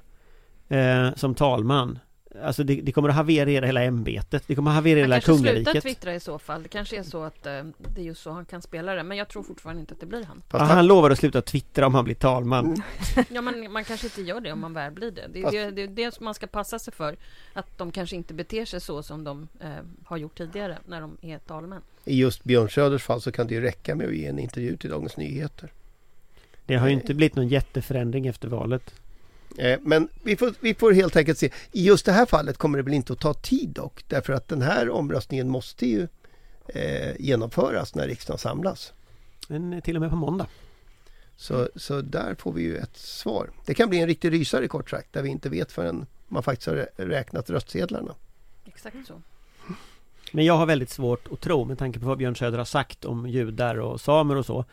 eh, 0.70 1.16
som 1.16 1.36
talman. 1.36 2.00
Alltså 2.44 2.64
det, 2.64 2.82
det 2.82 2.92
kommer 2.92 3.10
att 3.10 3.16
haverera 3.16 3.66
hela 3.66 3.84
ämbetet. 3.84 4.44
Det 4.48 4.56
kommer 4.56 4.72
att 4.72 4.76
haverera 4.76 5.00
Han 5.00 5.12
hela 5.12 5.16
kanske 5.16 5.38
slutar 5.38 5.54
kungariket. 5.56 5.84
twittra 5.84 6.16
i 6.16 6.20
så 6.20 6.40
fall. 6.40 6.64
Det 6.64 6.70
kanske 6.70 6.98
är 6.98 7.04
så 7.04 7.24
att 7.24 7.46
eh, 7.46 7.64
det 7.96 8.02
är 8.02 8.06
just 8.06 8.22
så 8.22 8.32
han 8.32 8.46
kan 8.46 8.62
spela 8.62 8.94
det. 8.96 9.04
Men 9.04 9.18
jag 9.18 9.28
tror 9.28 9.44
fortfarande 9.44 9.80
inte 9.80 9.94
att 9.94 10.00
det 10.00 10.06
blir 10.06 10.24
han. 10.24 10.42
Fast 10.50 10.72
han 10.72 10.88
lovar 10.88 11.10
att 11.10 11.20
sluta 11.20 11.42
twittra 11.42 11.88
om 11.88 11.96
han 11.96 12.04
blir 12.06 12.16
talman. 12.16 12.84
Ja, 13.30 13.42
men 13.42 13.72
man 13.72 13.84
kanske 13.84 14.08
inte 14.08 14.22
gör 14.22 14.42
det 14.42 14.52
om 14.52 14.60
man 14.60 14.74
väl 14.74 14.92
blir 14.94 15.12
det. 15.12 15.28
Det 15.34 15.42
är 15.42 15.52
det, 15.52 15.72
det, 15.72 15.88
det 15.88 16.14
som 16.14 16.26
man 16.26 16.34
ska 16.34 16.48
passa 16.48 16.80
sig 16.80 16.94
för. 16.94 17.16
Att 17.54 17.78
de 17.78 17.92
kanske 17.92 18.16
inte 18.16 18.34
beter 18.34 18.66
sig 18.66 18.82
så 18.82 19.04
som 19.04 19.24
de 19.24 19.48
eh, 19.60 19.70
har 20.06 20.18
gjort 20.18 20.38
tidigare 20.38 20.78
när 20.86 21.02
de 21.02 21.18
är 21.22 21.38
talmän. 21.38 21.82
I 22.06 22.20
just 22.20 22.44
Björn 22.44 22.70
Söders 22.70 23.04
fall 23.04 23.22
så 23.22 23.32
kan 23.32 23.48
det 23.48 23.54
ju 23.54 23.62
räcka 23.62 23.96
med 23.96 24.08
att 24.08 24.16
ge 24.16 24.26
en 24.26 24.40
intervju 24.40 24.78
till 24.78 24.90
Dagens 24.90 25.18
Nyheter. 25.18 25.72
Det 26.66 26.76
har 26.76 26.88
ju 26.88 26.94
inte 26.94 27.14
blivit 27.14 27.36
någon 27.36 27.48
jätteförändring 27.48 28.28
efter 28.28 28.48
valet. 28.48 28.94
Eh, 29.58 29.80
Men 29.82 30.10
vi 30.24 30.36
får, 30.38 30.54
vi 30.60 30.74
får 30.74 30.92
helt 30.92 31.16
enkelt 31.16 31.38
se. 31.38 31.52
I 31.72 31.86
just 31.86 32.06
det 32.06 32.12
här 32.12 32.26
fallet 32.26 32.58
kommer 32.58 32.78
det 32.78 32.84
väl 32.84 32.94
inte 32.94 33.14
att 33.14 33.20
ta 33.20 33.34
tid 33.34 33.70
dock. 33.70 34.04
Därför 34.08 34.34
att 34.34 34.48
den 34.48 34.62
här 34.62 34.90
omröstningen 34.90 35.50
måste 35.50 35.86
ju 35.86 36.08
eh, 36.68 37.16
genomföras 37.20 37.96
när 37.96 38.08
riksdagen 38.08 38.40
samlas. 38.40 38.94
Men 39.48 39.74
eh, 39.74 39.80
till 39.80 39.96
och 39.96 40.02
med 40.02 40.10
på 40.10 40.16
måndag. 40.16 40.48
Så, 41.36 41.70
så 41.76 42.02
där 42.02 42.36
får 42.36 42.54
vi 42.54 42.62
ju 42.62 42.78
ett 42.78 42.98
svar. 42.98 43.50
Det 43.66 43.74
kan 43.74 43.90
bli 43.90 44.00
en 44.00 44.08
riktig 44.08 44.32
rysare 44.32 44.68
kort 44.68 44.90
sagt. 44.90 45.14
Där 45.14 45.22
vi 45.22 45.30
inte 45.30 45.50
vet 45.50 45.72
förrän 45.72 46.06
man 46.28 46.44
faktiskt 46.44 46.68
har 46.68 46.76
rä- 46.76 47.06
räknat 47.10 47.50
röstsedlarna. 47.50 48.16
Exakt 48.66 48.98
så. 49.08 49.22
Men 50.32 50.46
jag 50.46 50.58
har 50.58 50.66
väldigt 50.66 50.90
svårt 50.90 51.28
att 51.32 51.42
tro, 51.42 51.66
med 51.66 51.78
tanke 51.78 52.00
på 52.00 52.06
vad 52.06 52.18
Björn 52.18 52.36
Söder 52.36 52.58
har 52.58 52.66
sagt 52.66 53.06
om 53.06 53.28
judar 53.30 53.76
och 53.80 54.02
samer 54.02 54.36
och 54.36 54.46
så, 54.46 54.66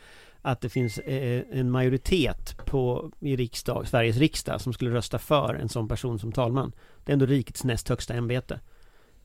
att 0.47 0.61
det 0.61 0.69
finns 0.69 0.99
eh, 0.99 1.43
en 1.51 1.71
majoritet 1.71 2.57
på, 2.67 3.11
i 3.21 3.37
riksdag, 3.37 3.89
Sveriges 3.89 4.17
riksdag 4.17 4.61
som 4.61 4.73
skulle 4.73 4.91
rösta 4.91 5.19
för 5.19 5.55
en 5.55 5.69
sån 5.69 5.89
person 5.89 6.19
som 6.19 6.33
talman. 6.33 6.73
Det 7.05 7.13
är 7.13 7.13
ändå 7.13 7.27
rikets 7.27 7.65
näst 7.65 7.89
högsta 7.89 8.15
ämbete. 8.15 8.61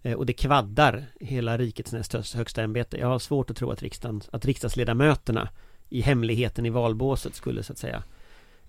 Eh, 0.02 0.14
och 0.14 0.26
det 0.26 0.34
kvaddar 0.34 1.06
hela 1.20 1.58
rikets 1.58 1.92
näst 1.92 2.34
högsta 2.36 2.64
ämbete. 2.64 2.98
Jag 2.98 3.08
har 3.08 3.20
svårt 3.20 3.50
att 3.50 3.58
tro 3.58 3.72
att, 3.72 3.82
riksdagen, 3.82 4.22
att 4.32 4.46
riksdagsledamöterna 4.46 5.50
i 5.90 6.02
hemligheten 6.02 6.66
i 6.66 6.70
valbåset 6.70 7.36
skulle 7.36 7.64
så 7.64 7.74
att 7.74 7.80
säga, 7.80 8.04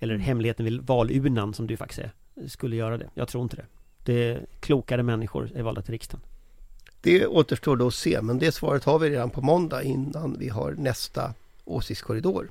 eller 0.00 0.16
hemligheten 0.16 0.64
vid 0.64 0.80
valurnan 0.80 1.54
som 1.54 1.66
ju 1.66 1.76
faktiskt 1.76 2.00
är, 2.00 2.12
skulle 2.48 2.76
göra 2.76 2.98
det. 2.98 3.10
Jag 3.14 3.28
tror 3.28 3.42
inte 3.42 3.56
det. 3.56 3.66
Det 4.04 4.28
är 4.28 4.46
klokare 4.60 5.02
människor 5.02 5.50
är 5.54 5.62
valda 5.62 5.82
till 5.82 5.92
riksdagen. 5.92 6.26
Det 7.00 7.26
återstår 7.26 7.76
då 7.76 7.86
att 7.86 7.94
se, 7.94 8.22
men 8.22 8.38
det 8.38 8.52
svaret 8.52 8.84
har 8.84 8.98
vi 8.98 9.10
redan 9.10 9.30
på 9.30 9.40
måndag 9.40 9.82
innan 9.82 10.36
vi 10.38 10.48
har 10.48 10.72
nästa 10.72 11.34
åsiktskorridor. 11.64 12.50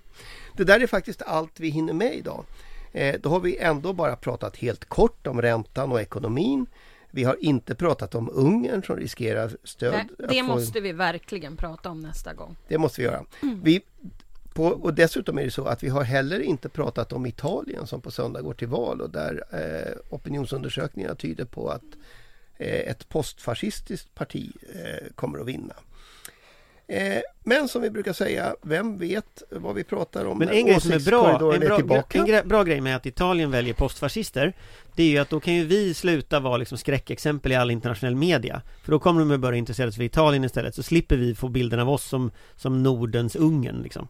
Det 0.57 0.63
där 0.63 0.79
är 0.79 0.87
faktiskt 0.87 1.21
allt 1.21 1.59
vi 1.59 1.69
hinner 1.69 1.93
med 1.93 2.15
idag. 2.15 2.45
Eh, 2.91 3.15
då 3.21 3.29
har 3.29 3.39
vi 3.39 3.57
ändå 3.57 3.93
bara 3.93 4.15
pratat 4.15 4.57
helt 4.57 4.85
kort 4.85 5.27
om 5.27 5.41
räntan 5.41 5.91
och 5.91 6.01
ekonomin. 6.01 6.65
Vi 7.11 7.23
har 7.23 7.37
inte 7.39 7.75
pratat 7.75 8.15
om 8.15 8.29
Ungern 8.33 8.83
som 8.83 8.95
riskerar 8.95 9.51
stöd. 9.63 9.93
Nej, 9.93 10.29
det 10.29 10.43
måste 10.43 10.79
vi 10.79 10.91
verkligen 10.91 11.55
prata 11.57 11.89
om 11.89 12.01
nästa 12.01 12.33
gång. 12.33 12.55
Det 12.67 12.77
måste 12.77 13.01
vi 13.01 13.07
göra. 13.07 13.25
Mm. 13.41 13.61
Vi, 13.63 13.81
på, 14.53 14.65
och 14.65 14.93
dessutom 14.93 15.37
är 15.37 15.43
det 15.43 15.51
så 15.51 15.65
att 15.65 15.83
vi 15.83 15.89
har 15.89 16.03
heller 16.03 16.39
inte 16.39 16.69
pratat 16.69 17.13
om 17.13 17.25
Italien 17.25 17.87
som 17.87 18.01
på 18.01 18.11
söndag 18.11 18.41
går 18.41 18.53
till 18.53 18.67
val 18.67 19.01
och 19.01 19.09
där 19.09 19.43
eh, 19.51 20.15
opinionsundersökningar 20.15 21.15
tyder 21.15 21.45
på 21.45 21.69
att 21.69 21.83
eh, 22.57 22.89
ett 22.89 23.09
postfascistiskt 23.09 24.15
parti 24.15 24.51
eh, 24.75 25.13
kommer 25.15 25.39
att 25.39 25.47
vinna. 25.47 25.73
Eh, 26.91 27.21
men 27.43 27.67
som 27.67 27.81
vi 27.81 27.89
brukar 27.89 28.13
säga, 28.13 28.55
vem 28.61 28.97
vet 28.97 29.43
vad 29.49 29.75
vi 29.75 29.83
pratar 29.83 30.25
om 30.25 30.37
Men 30.37 30.49
en 30.49 30.65
grej 30.65 30.81
som 30.81 30.91
är 30.91 30.99
bra, 30.99 31.53
en 31.53 31.59
bra, 31.59 32.03
en 32.09 32.25
gre 32.25 32.43
bra 32.43 32.63
grej 32.63 32.81
med 32.81 32.95
att 32.95 33.05
Italien 33.05 33.51
väljer 33.51 33.73
postfascister 33.73 34.53
Det 34.95 35.03
är 35.03 35.07
ju 35.07 35.17
att 35.17 35.29
då 35.29 35.39
kan 35.39 35.53
ju 35.53 35.65
vi 35.65 35.93
sluta 35.93 36.39
vara 36.39 36.57
liksom 36.57 36.77
skräckexempel 36.77 37.51
i 37.51 37.55
all 37.55 37.71
internationell 37.71 38.15
media. 38.15 38.61
För 38.83 38.91
då 38.91 38.99
kommer 38.99 39.19
de 39.19 39.31
att 39.31 39.39
börja 39.39 39.57
intressera 39.57 39.91
sig 39.91 39.97
för 39.97 40.03
Italien 40.03 40.43
istället 40.43 40.75
Så 40.75 40.83
slipper 40.83 41.17
vi 41.17 41.35
få 41.35 41.49
bilden 41.49 41.79
av 41.79 41.89
oss 41.89 42.03
som, 42.03 42.31
som 42.55 42.83
Nordens 42.83 43.35
Ungern 43.35 43.81
liksom. 43.83 44.07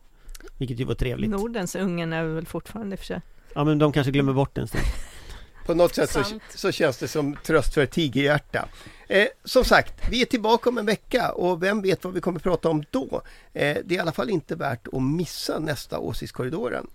Vilket 0.57 0.79
ju 0.79 0.83
var 0.83 0.95
trevligt. 0.95 1.29
Nordens 1.29 1.75
Ungern 1.75 2.13
är 2.13 2.23
väl 2.23 2.45
fortfarande 2.45 2.97
för 2.97 3.05
sig. 3.05 3.21
Ja 3.55 3.63
men 3.63 3.79
de 3.79 3.91
kanske 3.91 4.11
glömmer 4.11 4.33
bort 4.33 4.55
den 4.55 4.67
stund 4.67 4.83
På 5.65 5.73
något 5.73 5.95
sätt 5.95 6.09
så, 6.09 6.23
så, 6.55 6.71
känns 6.71 6.97
det 6.97 7.07
som 7.07 7.37
tröst 7.43 7.73
för 7.73 7.81
ett 7.81 7.91
tigerhjärta 7.91 8.67
Eh, 9.11 9.27
som 9.43 9.65
sagt, 9.65 9.93
vi 10.09 10.21
är 10.21 10.25
tillbaka 10.25 10.69
om 10.69 10.77
en 10.77 10.85
vecka 10.85 11.31
och 11.31 11.63
vem 11.63 11.81
vet 11.81 12.03
vad 12.03 12.13
vi 12.13 12.21
kommer 12.21 12.39
prata 12.39 12.69
om 12.69 12.83
då? 12.91 13.21
Eh, 13.53 13.77
det 13.85 13.95
är 13.95 13.97
i 13.97 13.99
alla 13.99 14.11
fall 14.11 14.29
inte 14.29 14.55
värt 14.55 14.87
att 14.87 15.03
missa 15.03 15.59
nästa 15.59 15.99
Åsiktskorridoren. 15.99 16.87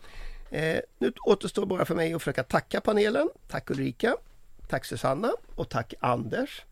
Eh, 0.50 0.78
nu 0.98 1.12
återstår 1.24 1.66
bara 1.66 1.84
för 1.84 1.94
mig 1.94 2.14
att 2.14 2.22
försöka 2.22 2.42
tacka 2.42 2.80
panelen. 2.80 3.28
Tack 3.48 3.70
Ulrika, 3.70 4.16
tack 4.68 4.84
Susanna 4.84 5.32
och 5.54 5.68
tack 5.68 5.94
Anders. 6.00 6.64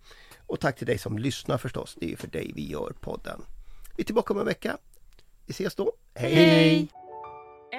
Och 0.46 0.60
tack 0.60 0.76
till 0.76 0.86
dig 0.86 0.98
som 0.98 1.18
lyssnar 1.18 1.58
förstås. 1.58 1.96
Det 2.00 2.12
är 2.12 2.16
för 2.16 2.28
dig 2.28 2.52
vi 2.54 2.70
gör 2.70 2.92
podden. 3.00 3.42
Vi 3.96 4.02
är 4.02 4.04
tillbaka 4.04 4.32
om 4.32 4.40
en 4.40 4.46
vecka. 4.46 4.76
Vi 5.46 5.50
ses 5.50 5.74
då. 5.74 5.92
Hej! 6.14 6.34
Hej. 6.34 6.88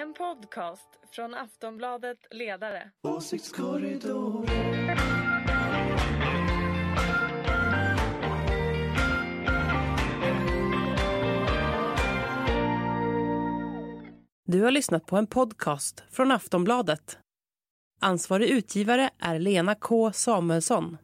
En 0.01 0.13
podcast 0.13 0.89
från 1.11 1.33
Aftonbladet 1.33 2.17
Ledare. 2.31 2.91
Åsiktskorridoren. 3.03 4.97
Du 14.45 14.61
har 14.61 14.71
lyssnat 14.71 15.05
på 15.05 15.17
en 15.17 15.27
podcast 15.27 16.03
från 16.11 16.31
Aftonbladet. 16.31 17.17
Ansvarig 18.01 18.49
utgivare 18.49 19.09
är 19.19 19.39
Lena 19.39 19.75
K 19.75 20.11
Samuelsson. 20.13 20.97